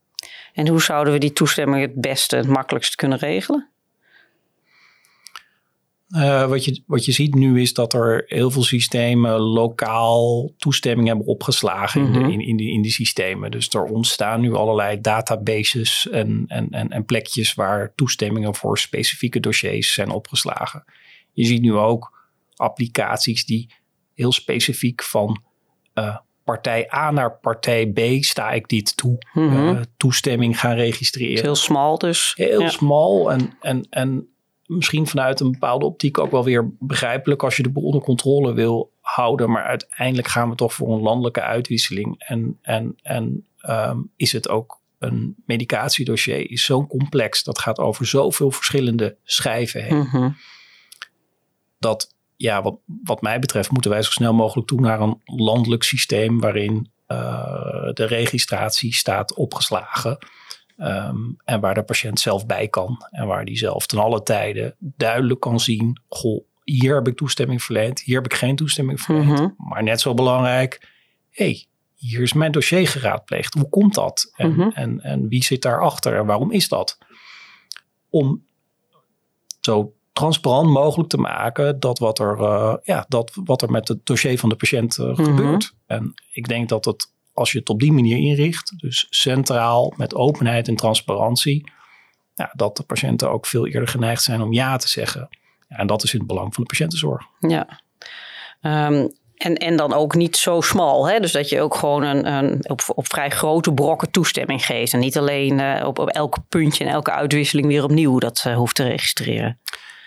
En 0.56 0.68
hoe 0.68 0.82
zouden 0.82 1.12
we 1.12 1.18
die 1.18 1.32
toestemming 1.32 1.82
het 1.82 2.00
beste, 2.00 2.36
het 2.36 2.46
makkelijkst 2.46 2.94
kunnen 2.94 3.18
regelen? 3.18 3.68
Uh, 6.08 6.48
wat, 6.48 6.64
je, 6.64 6.82
wat 6.86 7.04
je 7.04 7.12
ziet 7.12 7.34
nu 7.34 7.60
is 7.60 7.74
dat 7.74 7.92
er 7.92 8.24
heel 8.26 8.50
veel 8.50 8.62
systemen 8.62 9.40
lokaal 9.40 10.52
toestemming 10.56 11.08
hebben 11.08 11.26
opgeslagen 11.26 12.00
mm 12.00 12.06
-hmm. 12.06 12.14
in, 12.14 12.20
de, 12.20 12.28
mhm. 12.28 12.40
in, 12.40 12.46
in, 12.46 12.56
die, 12.56 12.72
in 12.72 12.82
die 12.82 12.92
systemen. 12.92 13.50
Dus 13.50 13.68
er 13.68 13.84
ontstaan 13.84 14.40
nu 14.40 14.54
allerlei 14.54 15.00
databases 15.00 16.08
en, 16.08 16.44
en, 16.46 16.70
en, 16.70 16.88
en 16.88 17.04
plekjes 17.04 17.54
waar 17.54 17.92
toestemmingen 17.94 18.54
voor 18.54 18.78
specifieke 18.78 19.40
dossiers 19.40 19.92
zijn 19.92 20.10
opgeslagen. 20.10 20.84
Je 21.32 21.44
ziet 21.44 21.62
nu 21.62 21.74
ook 21.74 22.28
applicaties 22.54 23.44
die 23.44 23.70
heel 24.14 24.32
specifiek 24.32 25.02
van 25.02 25.42
uh, 25.94 26.16
partij 26.46 26.94
A 26.94 27.10
naar 27.10 27.38
partij 27.38 27.86
B 27.86 28.24
sta 28.24 28.50
ik 28.50 28.68
dit 28.68 28.96
toe. 28.96 29.18
Mm 29.32 29.48
-hmm. 29.48 29.68
uh, 29.68 29.80
toestemming 29.96 30.60
gaan 30.60 30.74
registreren. 30.74 31.42
Heel 31.42 31.54
smal 31.54 31.98
dus. 31.98 32.32
Heel 32.36 32.60
ja. 32.60 32.68
smal 32.68 33.32
en, 33.32 33.52
en, 33.60 33.86
en 33.90 34.28
misschien 34.66 35.06
vanuit 35.06 35.40
een 35.40 35.52
bepaalde 35.52 35.84
optiek 35.84 36.18
ook 36.18 36.30
wel 36.30 36.44
weer 36.44 36.70
begrijpelijk 36.78 37.42
als 37.42 37.56
je 37.56 37.62
de 37.62 37.70
boel 37.70 37.84
onder 37.84 38.00
controle 38.00 38.52
wil 38.52 38.92
houden. 39.00 39.50
Maar 39.50 39.62
uiteindelijk 39.62 40.28
gaan 40.28 40.50
we 40.50 40.54
toch 40.54 40.74
voor 40.74 40.92
een 40.92 41.00
landelijke 41.00 41.42
uitwisseling. 41.42 42.14
En, 42.18 42.58
en, 42.62 42.96
en 43.02 43.46
um, 43.68 44.10
is 44.16 44.32
het 44.32 44.48
ook 44.48 44.80
een 44.98 45.34
medicatiedossier 45.46 46.50
is 46.50 46.64
zo 46.64 46.86
complex. 46.86 47.42
Dat 47.42 47.58
gaat 47.58 47.78
over 47.78 48.06
zoveel 48.06 48.50
verschillende 48.50 49.16
schijven 49.24 49.84
heen. 49.84 49.96
Mm 49.96 50.08
-hmm. 50.10 50.36
Dat, 51.78 52.14
ja, 52.36 52.62
wat, 52.62 52.78
wat 53.02 53.20
mij 53.20 53.38
betreft, 53.38 53.70
moeten 53.70 53.90
wij 53.90 54.02
zo 54.02 54.10
snel 54.10 54.34
mogelijk 54.34 54.68
toe 54.68 54.80
naar 54.80 55.00
een 55.00 55.20
landelijk 55.24 55.82
systeem 55.82 56.40
waarin 56.40 56.90
uh, 57.08 57.92
de 57.92 58.04
registratie 58.04 58.94
staat 58.94 59.34
opgeslagen. 59.34 60.18
Um, 60.78 61.36
en 61.44 61.60
waar 61.60 61.74
de 61.74 61.82
patiënt 61.82 62.20
zelf 62.20 62.46
bij 62.46 62.68
kan. 62.68 63.06
En 63.10 63.26
waar 63.26 63.44
die 63.44 63.56
zelf 63.56 63.86
ten 63.86 63.98
alle 63.98 64.22
tijden 64.22 64.74
duidelijk 64.78 65.40
kan 65.40 65.60
zien: 65.60 66.00
goh, 66.08 66.44
hier 66.64 66.94
heb 66.94 67.08
ik 67.08 67.16
toestemming 67.16 67.62
verleend, 67.62 68.00
hier 68.00 68.16
heb 68.16 68.24
ik 68.24 68.34
geen 68.34 68.56
toestemming 68.56 69.00
verleend. 69.00 69.26
Mm 69.26 69.36
-hmm. 69.36 69.54
Maar 69.56 69.82
net 69.82 70.00
zo 70.00 70.14
belangrijk, 70.14 70.92
hé, 71.30 71.44
hey, 71.44 71.66
hier 71.94 72.20
is 72.20 72.32
mijn 72.32 72.52
dossier 72.52 72.88
geraadpleegd. 72.88 73.54
Hoe 73.54 73.68
komt 73.68 73.94
dat? 73.94 74.32
En, 74.34 74.48
mm 74.48 74.60
-hmm. 74.60 74.70
en, 74.70 75.00
en 75.00 75.28
wie 75.28 75.44
zit 75.44 75.62
daarachter 75.62 76.16
en 76.16 76.26
waarom 76.26 76.52
is 76.52 76.68
dat? 76.68 76.98
Om 78.10 78.44
zo 79.60 79.94
transparant 80.16 80.68
mogelijk 80.68 81.08
te 81.08 81.18
maken 81.18 81.80
dat 81.80 81.98
wat 81.98 82.18
er, 82.18 82.38
uh, 82.40 82.74
ja, 82.82 83.04
dat 83.08 83.32
wat 83.44 83.62
er 83.62 83.70
met 83.70 83.88
het 83.88 84.06
dossier 84.06 84.38
van 84.38 84.48
de 84.48 84.56
patiënt 84.56 84.98
uh, 84.98 85.06
mm 85.06 85.14
-hmm. 85.14 85.24
gebeurt. 85.24 85.74
En 85.86 86.14
ik 86.32 86.48
denk 86.48 86.68
dat 86.68 86.84
het 86.84 87.14
als 87.32 87.52
je 87.52 87.58
het 87.58 87.68
op 87.68 87.80
die 87.80 87.92
manier 87.92 88.16
inricht, 88.16 88.72
dus 88.76 89.06
centraal 89.10 89.92
met 89.96 90.14
openheid 90.14 90.68
en 90.68 90.76
transparantie, 90.76 91.70
ja, 92.34 92.52
dat 92.54 92.76
de 92.76 92.82
patiënten 92.82 93.30
ook 93.30 93.46
veel 93.46 93.66
eerder 93.66 93.88
geneigd 93.88 94.22
zijn 94.22 94.42
om 94.42 94.52
ja 94.52 94.76
te 94.76 94.88
zeggen. 94.88 95.28
Ja, 95.68 95.76
en 95.76 95.86
dat 95.86 96.02
is 96.02 96.12
in 96.12 96.18
het 96.18 96.28
belang 96.28 96.54
van 96.54 96.62
de 96.62 96.68
patiëntenzorg. 96.68 97.26
Ja. 97.40 97.80
Um, 98.60 99.12
en, 99.36 99.54
en 99.54 99.76
dan 99.76 99.92
ook 99.92 100.14
niet 100.14 100.36
zo 100.36 100.60
smal. 100.60 101.08
Hè? 101.08 101.20
Dus 101.20 101.32
dat 101.32 101.48
je 101.48 101.60
ook 101.60 101.74
gewoon 101.74 102.02
een, 102.02 102.32
een, 102.32 102.70
op, 102.70 102.80
op 102.94 103.06
vrij 103.06 103.30
grote 103.30 103.72
brokken 103.72 104.10
toestemming 104.10 104.66
geeft. 104.66 104.92
En 104.92 104.98
niet 104.98 105.18
alleen 105.18 105.58
uh, 105.58 105.86
op, 105.86 105.98
op 105.98 106.08
elk 106.08 106.36
puntje 106.48 106.84
en 106.84 106.90
elke 106.90 107.10
uitwisseling 107.10 107.66
weer 107.66 107.84
opnieuw 107.84 108.18
dat 108.18 108.42
hoeft 108.42 108.74
te 108.74 108.82
registreren. 108.82 109.60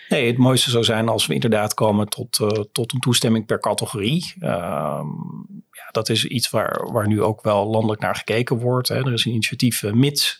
Nee, 0.09 0.27
het 0.27 0.37
mooiste 0.37 0.69
zou 0.69 0.83
zijn 0.83 1.09
als 1.09 1.27
we 1.27 1.33
inderdaad 1.33 1.73
komen 1.73 2.09
tot, 2.09 2.39
uh, 2.39 2.47
tot 2.47 2.93
een 2.93 2.99
toestemming 2.99 3.45
per 3.45 3.59
categorie. 3.59 4.33
Uh, 4.39 4.49
ja, 5.71 5.87
dat 5.91 6.09
is 6.09 6.25
iets 6.25 6.49
waar, 6.49 6.91
waar 6.91 7.07
nu 7.07 7.21
ook 7.21 7.41
wel 7.41 7.67
landelijk 7.67 8.01
naar 8.01 8.15
gekeken 8.15 8.57
wordt. 8.57 8.87
Hè. 8.87 8.95
Er 8.95 9.13
is 9.13 9.25
een 9.25 9.31
initiatief 9.31 9.83
uh, 9.83 9.91
MITS, 9.91 10.39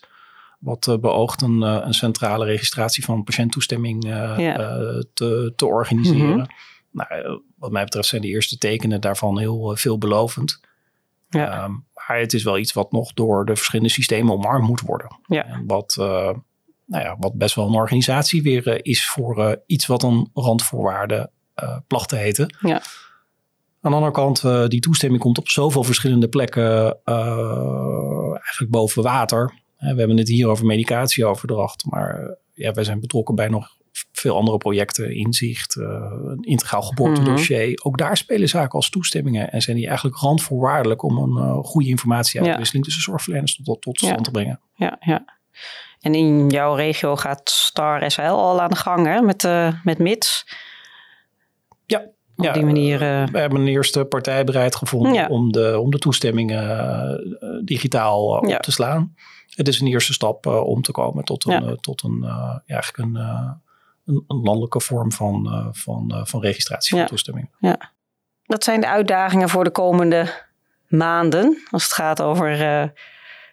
wat 0.60 0.88
uh, 0.88 0.98
beoogt 0.98 1.42
een, 1.42 1.62
een, 1.62 1.94
centrale 1.94 2.46
registratie 2.46 3.04
van 3.04 3.24
patiënttoestemming 3.24 4.06
ja. 4.06 4.36
te, 5.14 5.54
te 5.56 5.66
organiseren. 5.66 6.28
Mm 6.28 6.34
-hmm. 6.34 6.48
nou, 6.92 7.42
wat 7.56 7.72
mij 7.72 7.84
betreft 7.84 8.08
zijn 8.08 8.22
de 8.22 8.28
eerste 8.28 8.58
tekenen 8.58 9.02
daarvan 9.02 9.40
heel 9.40 9.76
veelbelovend. 9.76 10.60
Ja. 11.30 11.64
Um, 11.64 11.86
maar 11.94 12.20
het 12.20 12.34
is 12.34 12.44
wel 12.44 12.58
iets 12.58 12.74
wat 12.74 12.92
nog 12.92 13.14
door 13.14 13.46
de 13.46 13.56
verschillende 13.56 13.92
systemen 13.92 14.34
omarmd 14.34 14.68
moet 14.68 14.82
worden. 14.82 15.20
Ja. 15.28 15.46
En 15.46 15.64
wat 15.68 15.96
nou 16.90 17.04
ja, 17.04 17.16
wat 17.20 17.34
best 17.34 17.56
wel 17.56 17.68
een 17.68 17.74
organisatie 17.74 18.42
weer 18.42 18.68
uh, 18.68 18.80
is 18.82 19.08
voor 19.08 19.40
uh, 19.40 19.52
iets 19.66 19.86
wat 19.86 20.04
een 20.04 20.30
randvoorwaarde 20.34 21.30
uh, 21.64 21.78
placht 21.88 22.10
te 22.10 22.16
heten. 22.16 22.56
Ja. 22.60 22.82
Aan 23.82 23.92
de 23.92 23.98
andere 23.98 24.12
kant, 24.12 24.70
die 24.72 24.80
toestemming 24.80 25.22
komt 25.22 25.38
op 25.38 25.50
zoveel 25.50 25.84
verschillende 25.84 26.30
plekken 26.30 27.00
eigenlijk 28.34 28.70
boven 28.70 29.04
water. 29.04 29.54
we 29.78 29.86
hebben 29.86 30.18
het 30.18 30.28
hier 30.28 30.48
over 30.48 30.66
medicatieoverdracht, 30.66 31.86
maar 31.86 32.38
ja, 32.54 32.72
wij 32.72 32.84
zijn 32.84 33.00
betrokken 33.00 33.36
bij 33.36 33.48
nog 33.48 33.78
veel 34.12 34.36
andere 34.36 34.58
projecten, 34.58 35.16
inzicht, 35.16 35.76
een 35.76 36.42
integraal 36.42 36.82
geboortedossier. 36.82 37.60
Mm 37.60 37.66
-hmm. 37.66 37.76
Ook 37.84 37.98
daar 37.98 38.18
spelen 38.18 38.50
zaken 38.50 38.72
als 38.72 38.90
toestemmingen 38.90 39.52
en 39.52 39.62
zijn 39.62 39.76
die 39.76 39.88
eigenlijk 39.88 40.18
randvoorwaardelijk 40.18 41.04
om 41.04 41.18
een 41.18 41.64
goede 41.64 41.90
informatieuitwisseling 41.90 42.86
ja. 42.86 42.92
tussen 42.92 43.12
zorgverleners 43.12 43.62
tot, 43.64 43.82
tot 43.82 43.98
stand 43.98 44.16
ja. 44.16 44.22
te 44.22 44.32
brengen. 44.32 44.60
Ja, 44.76 44.98
ja. 45.00 45.26
En 46.00 46.16
in 46.16 46.50
jouw 46.50 46.76
regio 46.76 47.16
gaat 47.16 47.50
Star 47.50 48.12
SL 48.12 48.22
al 48.22 48.62
aan 48.62 48.70
de 48.70 48.76
gang 48.76 49.06
hè? 49.06 49.22
Met, 49.22 49.44
uh, 49.44 49.74
met 49.84 49.98
MITS. 49.98 50.46
Ja, 51.86 52.00
op 52.36 52.46
ja, 52.46 52.54
die 52.54 52.66
manier. 52.66 53.02
Uh... 53.02 53.28
We 53.28 53.40
hebben 53.40 53.60
een 53.60 53.68
eerste 53.68 54.06
partij 54.06 54.44
bereid 54.44 54.76
gevonden 54.76 55.14
ja. 55.14 55.28
om, 55.28 55.52
de, 55.52 55.80
om 55.80 55.92
de 55.92 56.00
toestemmingen 56.00 57.62
digitaal 57.66 58.26
op 58.26 58.62
te 58.62 58.72
slaan. 58.72 59.16
Het 59.50 59.68
is 59.68 59.80
een 59.80 59.88
eerste 59.88 60.14
stap 60.14 60.46
om 60.46 60.82
te 60.82 60.92
komen 60.92 61.24
tot 61.24 61.46
een, 61.46 61.78
tot 61.82 62.04
een, 62.04 62.26
eigenlijk 62.66 62.98
een, 62.98 63.16
een, 64.06 64.24
een, 64.28 64.42
landelijke 64.42 64.82
vorm 64.82 65.12
van, 65.12 65.70
van, 65.72 66.22
van 66.24 66.42
registratie 66.42 66.98
van 66.98 67.08
toestemmingen. 67.08 67.52
Ja. 67.60 67.92
Dat 68.44 68.64
zijn 68.64 68.82
de 68.82 68.88
uitdagingen 68.88 69.50
voor 69.50 69.64
de 69.64 69.72
komende 69.72 70.34
maanden 70.88 71.64
als 71.72 71.84
het 71.84 71.94
gaat 71.94 72.22
over 72.22 72.58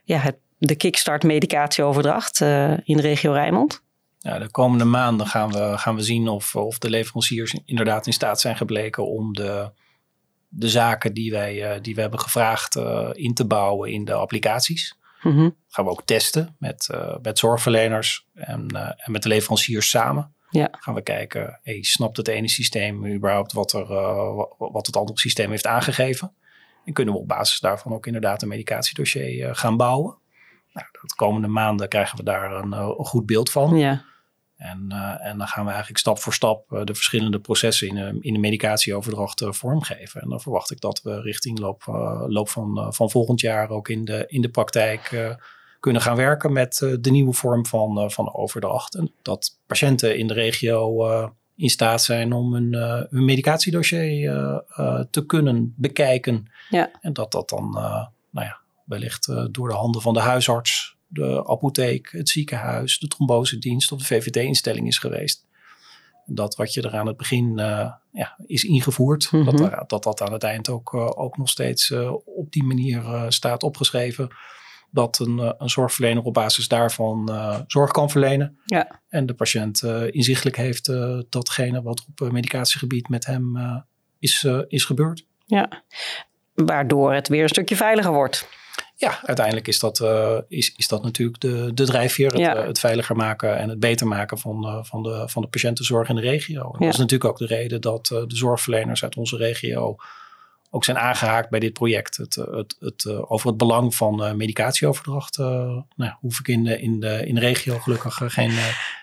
ja, 0.04 0.18
het 0.18 0.36
de 0.58 0.76
kickstart 0.76 1.22
medicatieoverdracht 1.22 2.40
uh, 2.40 2.70
in 2.70 2.96
de 2.96 3.02
regio 3.02 3.32
Rijnmond? 3.32 3.84
De 4.18 4.50
komende 4.50 4.84
maanden 4.84 5.26
gaan 5.26 5.52
we, 5.52 5.78
gaan 5.78 5.94
we 5.94 6.02
zien 6.02 6.28
of, 6.28 6.56
of 6.56 6.78
de 6.78 6.90
leveranciers 6.90 7.54
inderdaad 7.64 8.06
in 8.06 8.12
staat 8.12 8.40
zijn 8.40 8.56
gebleken 8.56 9.06
om 9.06 9.32
de, 9.32 9.70
de 10.48 10.68
zaken 10.68 11.14
die 11.14 11.30
wij, 11.30 11.74
uh, 11.74 11.82
die 11.82 11.94
we 11.94 12.00
hebben 12.00 12.20
gevraagd 12.20 12.76
uh, 12.76 13.08
in 13.12 13.34
te 13.34 13.44
bouwen 13.44 13.90
in 13.90 14.04
de 14.04 14.12
applicaties. 14.12 14.98
Mm 15.22 15.32
-hmm. 15.32 15.56
Gaan 15.68 15.84
we 15.84 15.90
ook 15.90 16.04
testen 16.04 16.56
met, 16.58 16.88
met 17.22 17.38
zorgverleners 17.38 18.26
en, 18.34 18.66
en 18.96 19.12
met 19.12 19.22
de 19.22 19.28
leveranciers 19.28 19.90
samen. 19.90 20.34
Ja. 20.50 20.68
Gaan 20.70 20.94
we 20.94 21.02
kijken, 21.02 21.60
hey, 21.62 21.82
snapt 21.82 22.16
het 22.16 22.28
ene 22.28 22.48
systeem 22.48 23.06
überhaupt 23.06 23.52
wat, 23.52 23.72
er, 23.72 23.86
wat 24.58 24.86
het 24.86 24.96
andere 24.96 25.18
systeem 25.18 25.50
heeft 25.50 25.66
aangegeven? 25.66 26.32
En 26.84 26.92
kunnen 26.92 27.14
we 27.14 27.20
op 27.20 27.28
basis 27.28 27.60
daarvan 27.60 27.92
ook 27.92 28.06
inderdaad 28.06 28.42
een 28.42 28.48
medicatiedossier 28.48 29.54
gaan 29.56 29.76
bouwen? 29.76 30.18
Nou, 30.76 30.88
de 30.90 31.14
komende 31.16 31.48
maanden 31.48 31.88
krijgen 31.88 32.16
we 32.18 32.24
daar 32.24 32.52
een, 32.52 32.72
een 32.72 33.04
goed 33.04 33.26
beeld 33.26 33.50
van. 33.50 33.76
Ja. 33.76 34.04
En, 34.56 34.86
uh, 34.92 35.26
en 35.26 35.38
dan 35.38 35.46
gaan 35.46 35.64
we 35.64 35.70
eigenlijk 35.70 35.98
stap 35.98 36.18
voor 36.18 36.32
stap 36.32 36.72
uh, 36.72 36.84
de 36.84 36.94
verschillende 36.94 37.40
processen 37.40 37.88
in, 37.88 37.94
de, 37.94 38.18
in 38.20 38.32
de 38.32 38.38
medicatieoverdracht 38.38 39.42
vormgeven. 39.48 40.20
En 40.20 40.28
dan 40.28 40.40
verwacht 40.40 40.70
ik 40.70 40.80
dat 40.80 41.02
we 41.02 41.20
richting 41.20 41.58
loop, 41.58 41.82
loop 42.26 42.48
van, 42.48 42.94
van 42.94 43.10
volgend 43.10 43.40
jaar 43.40 43.70
ook 43.70 43.88
in 43.88 44.04
de, 44.04 44.24
in 44.26 44.40
de 44.40 44.48
praktijk 44.48 45.34
kunnen 45.80 46.02
gaan 46.02 46.16
werken 46.16 46.52
met 46.52 46.96
de 47.00 47.10
nieuwe 47.10 47.32
vorm 47.32 47.66
van, 47.66 48.10
van 48.10 48.34
overdracht. 48.34 48.94
En 48.94 49.12
dat 49.22 49.58
patiënten 49.66 50.18
in 50.18 50.26
de 50.26 50.34
regio 50.34 51.06
in 51.56 51.68
staat 51.68 52.02
zijn 52.02 52.32
om 52.32 52.54
hun, 52.54 52.74
hun 53.10 53.24
medicatiedossier 53.24 54.30
te 55.10 55.26
kunnen 55.26 55.74
bekijken. 55.76 56.50
Ja. 56.68 56.90
En 57.00 57.12
dat 57.12 57.32
dat 57.32 57.48
dan, 57.48 57.70
nou 58.30 58.46
ja, 58.46 58.60
wellicht 58.86 59.28
uh, 59.28 59.44
door 59.50 59.68
de 59.68 59.74
handen 59.74 60.00
van 60.00 60.14
de 60.14 60.20
huisarts, 60.20 60.96
de 61.06 61.48
apotheek, 61.48 62.08
het 62.10 62.28
ziekenhuis, 62.28 62.98
de 62.98 63.08
trombosedienst 63.08 63.92
of 63.92 63.98
de 63.98 64.04
VVD-instelling 64.04 64.86
is 64.86 64.98
geweest. 64.98 65.44
Dat 66.26 66.56
wat 66.56 66.74
je 66.74 66.82
er 66.82 66.96
aan 66.96 67.06
het 67.06 67.16
begin 67.16 67.58
uh, 67.58 67.92
ja, 68.12 68.36
is 68.46 68.64
ingevoerd, 68.64 69.32
mm 69.32 69.46
-hmm. 69.46 69.56
dat, 69.56 69.88
dat 69.88 70.02
dat 70.02 70.22
aan 70.22 70.32
het 70.32 70.42
eind 70.42 70.68
ook, 70.68 70.92
uh, 70.92 71.10
ook 71.14 71.36
nog 71.36 71.48
steeds 71.48 71.92
op 72.24 72.52
die 72.52 72.64
manier 72.64 73.26
staat 73.28 73.62
opgeschreven. 73.62 74.28
Dat 74.90 75.18
een, 75.18 75.54
een 75.58 75.70
zorgverlener 75.70 76.22
op 76.22 76.34
basis 76.34 76.68
daarvan 76.68 77.30
zorg 77.66 77.90
kan 77.90 78.10
verlenen. 78.10 78.58
Ja. 78.64 79.00
En 79.08 79.26
de 79.26 79.34
patiënt 79.34 79.82
inzichtelijk 80.10 80.56
heeft 80.56 80.92
datgene 81.28 81.82
wat 81.82 82.06
op 82.08 82.32
medicatiegebied 82.32 83.08
met 83.08 83.26
hem 83.26 83.56
is, 84.18 84.46
is 84.68 84.84
gebeurd. 84.84 85.26
Ja, 85.44 85.84
waardoor 86.54 87.12
het 87.12 87.28
weer 87.28 87.42
een 87.42 87.48
stukje 87.48 87.76
veiliger 87.76 88.12
wordt. 88.12 88.48
Ja, 88.98 89.18
uiteindelijk 89.22 89.68
is 89.68 89.78
dat, 89.78 90.00
uh, 90.00 90.38
is, 90.48 90.72
is 90.76 90.88
dat 90.88 91.02
natuurlijk 91.02 91.40
de, 91.40 91.70
de 91.74 91.84
drijfveer. 91.84 92.30
Het, 92.30 92.38
ja. 92.38 92.56
uh, 92.56 92.66
het, 92.66 92.78
veiliger 92.78 93.16
maken 93.16 93.58
en 93.58 93.68
het 93.68 93.80
beter 93.80 94.06
maken 94.06 94.38
van, 94.38 94.66
uh, 94.66 94.78
van, 94.82 95.02
de, 95.02 95.22
van 95.26 95.42
de 95.42 95.48
patiëntenzorg 95.48 96.08
in 96.08 96.14
de 96.14 96.20
regio. 96.20 96.68
Ja. 96.72 96.78
Dat 96.78 96.92
is 96.92 96.98
natuurlijk 96.98 97.30
ook 97.30 97.38
de 97.38 97.46
reden 97.46 97.80
dat 97.80 98.06
de 98.06 98.24
zorgverleners 98.26 99.02
uit 99.02 99.16
onze 99.16 99.36
regio 99.36 99.96
ook 100.70 100.84
zijn 100.84 100.98
aangehaakt 100.98 101.50
bij 101.50 101.60
dit 101.60 101.72
project. 101.72 102.16
Het, 102.16 102.34
het, 102.34 102.76
het, 102.80 103.06
over 103.06 103.48
het 103.48 103.56
belang 103.56 103.94
van 103.94 104.36
medicatieoverdracht 104.36 105.38
nou, 105.38 106.12
hoef 106.20 106.38
ik 106.38 106.48
in 106.48 106.64
de, 106.64 106.80
in, 106.80 107.00
de, 107.00 107.26
in 107.26 107.34
de 107.34 107.40
regio 107.40 107.78
gelukkig 107.78 108.14
geen, 108.14 108.50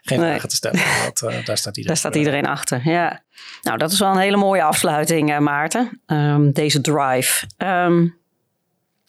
geen 0.02 0.20
vragen 0.20 0.50
te 0.50 0.56
stellen. 0.56 0.82
Dat, 1.04 1.20
daar 1.46 1.58
staat 1.58 1.78
iedereen, 1.78 1.86
daar 1.86 1.98
staat 1.98 2.16
iedereen 2.16 2.46
achter, 2.46 2.90
ja. 2.90 3.24
Nou, 3.62 3.78
dat 3.78 3.92
is 3.92 4.00
wel 4.00 4.12
een 4.12 4.18
hele 4.18 4.38
mooie 4.38 4.64
afsluiting, 4.64 5.40
Maarten. 5.40 6.02
Um, 6.06 6.52
deze 6.52 6.82
drive. 6.82 7.48
Um, 7.58 8.22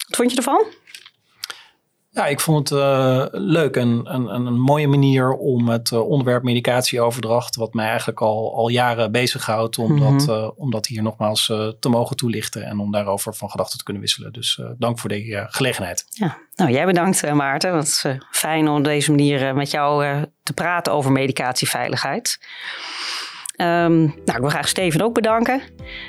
wat 0.07 0.17
vond 0.17 0.31
je 0.31 0.37
ervan? 0.37 0.67
Ja, 2.15 2.27
ik 2.27 2.41
vond 2.41 2.69
het 2.69 2.79
uh, 2.79 3.25
leuk 3.31 3.77
en 3.77 4.01
een, 4.05 4.35
een, 4.35 4.61
mooie 4.61 4.89
manier 4.89 5.33
om 5.33 5.69
het 5.69 5.91
uh, 5.91 6.09
onderwerp 6.09 6.43
medicatieoverdracht, 6.43 7.57
wat 7.57 7.75
mij 7.75 7.87
eigenlijk 7.87 8.21
al, 8.21 8.57
al 8.57 8.69
jaren 8.69 9.13
bezighoudt, 9.13 9.79
om, 9.79 9.93
mm 9.93 9.99
-hmm. 9.99 10.19
dat, 10.19 10.29
uh, 10.29 10.51
om 10.57 10.71
dat 10.71 10.87
hier 10.87 11.03
nogmaals 11.03 11.47
te 11.81 11.89
mogen 11.89 12.17
toelichten 12.17 12.65
en 12.65 12.79
om 12.79 12.93
daarover 12.93 13.35
van 13.35 13.51
gedachten 13.51 13.79
te 13.79 13.85
kunnen 13.85 14.03
wisselen. 14.03 14.33
Dus 14.33 14.61
dank 14.79 14.99
voor 14.99 15.09
de 15.09 15.47
gelegenheid. 15.51 16.07
Ja, 16.09 16.39
nou 16.55 16.71
jij 16.71 16.87
bedankt 16.87 17.33
Maarten. 17.33 17.77
Het 17.77 17.87
is 17.87 18.05
fijn 18.31 18.69
om 18.69 18.77
op 18.77 18.85
deze 18.85 19.11
manier 19.11 19.55
met 19.55 19.71
jou 19.71 20.23
te 20.43 20.53
praten 20.53 20.93
over 20.93 21.13
medicatieveiligheid. 21.13 22.39
Um, 23.57 24.05
nou, 24.05 24.15
ik 24.25 24.39
wil 24.41 24.49
graag 24.49 24.69
Steven 24.69 25.01
ook 25.01 25.15
bedanken 25.15 25.63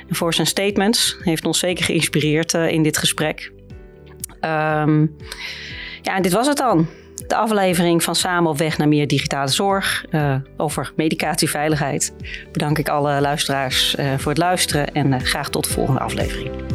voor 0.10 0.34
zijn 0.34 0.48
statements. 0.48 1.14
Hij 1.14 1.24
heeft 1.24 1.46
ons 1.46 1.60
zeker 1.60 1.84
geïnspireerd 1.84 2.54
in 2.54 2.84
dit 2.84 2.98
gesprek. 2.98 3.54
Um, 4.46 5.16
ja, 6.02 6.16
en 6.16 6.22
dit 6.22 6.34
was 6.34 6.48
het 6.48 6.58
dan. 6.58 6.88
De 7.28 7.36
aflevering 7.36 8.04
van 8.04 8.16
Samen 8.16 8.52
op 8.52 8.58
weg 8.58 8.78
naar 8.78 8.88
meer 8.88 9.08
digitale 9.08 9.48
zorg 9.48 10.06
uh, 10.12 10.36
over 10.58 10.92
medicatieveiligheid. 10.96 12.14
Bedank 12.52 12.78
ik 12.78 12.90
alle 12.90 13.22
luisteraars 13.22 13.96
uh, 14.00 14.14
voor 14.18 14.32
het 14.32 14.42
luisteren 14.42 14.94
en 14.94 15.12
uh, 15.12 15.20
graag 15.20 15.50
tot 15.50 15.64
de 15.64 15.70
volgende 15.70 16.00
aflevering. 16.00 16.75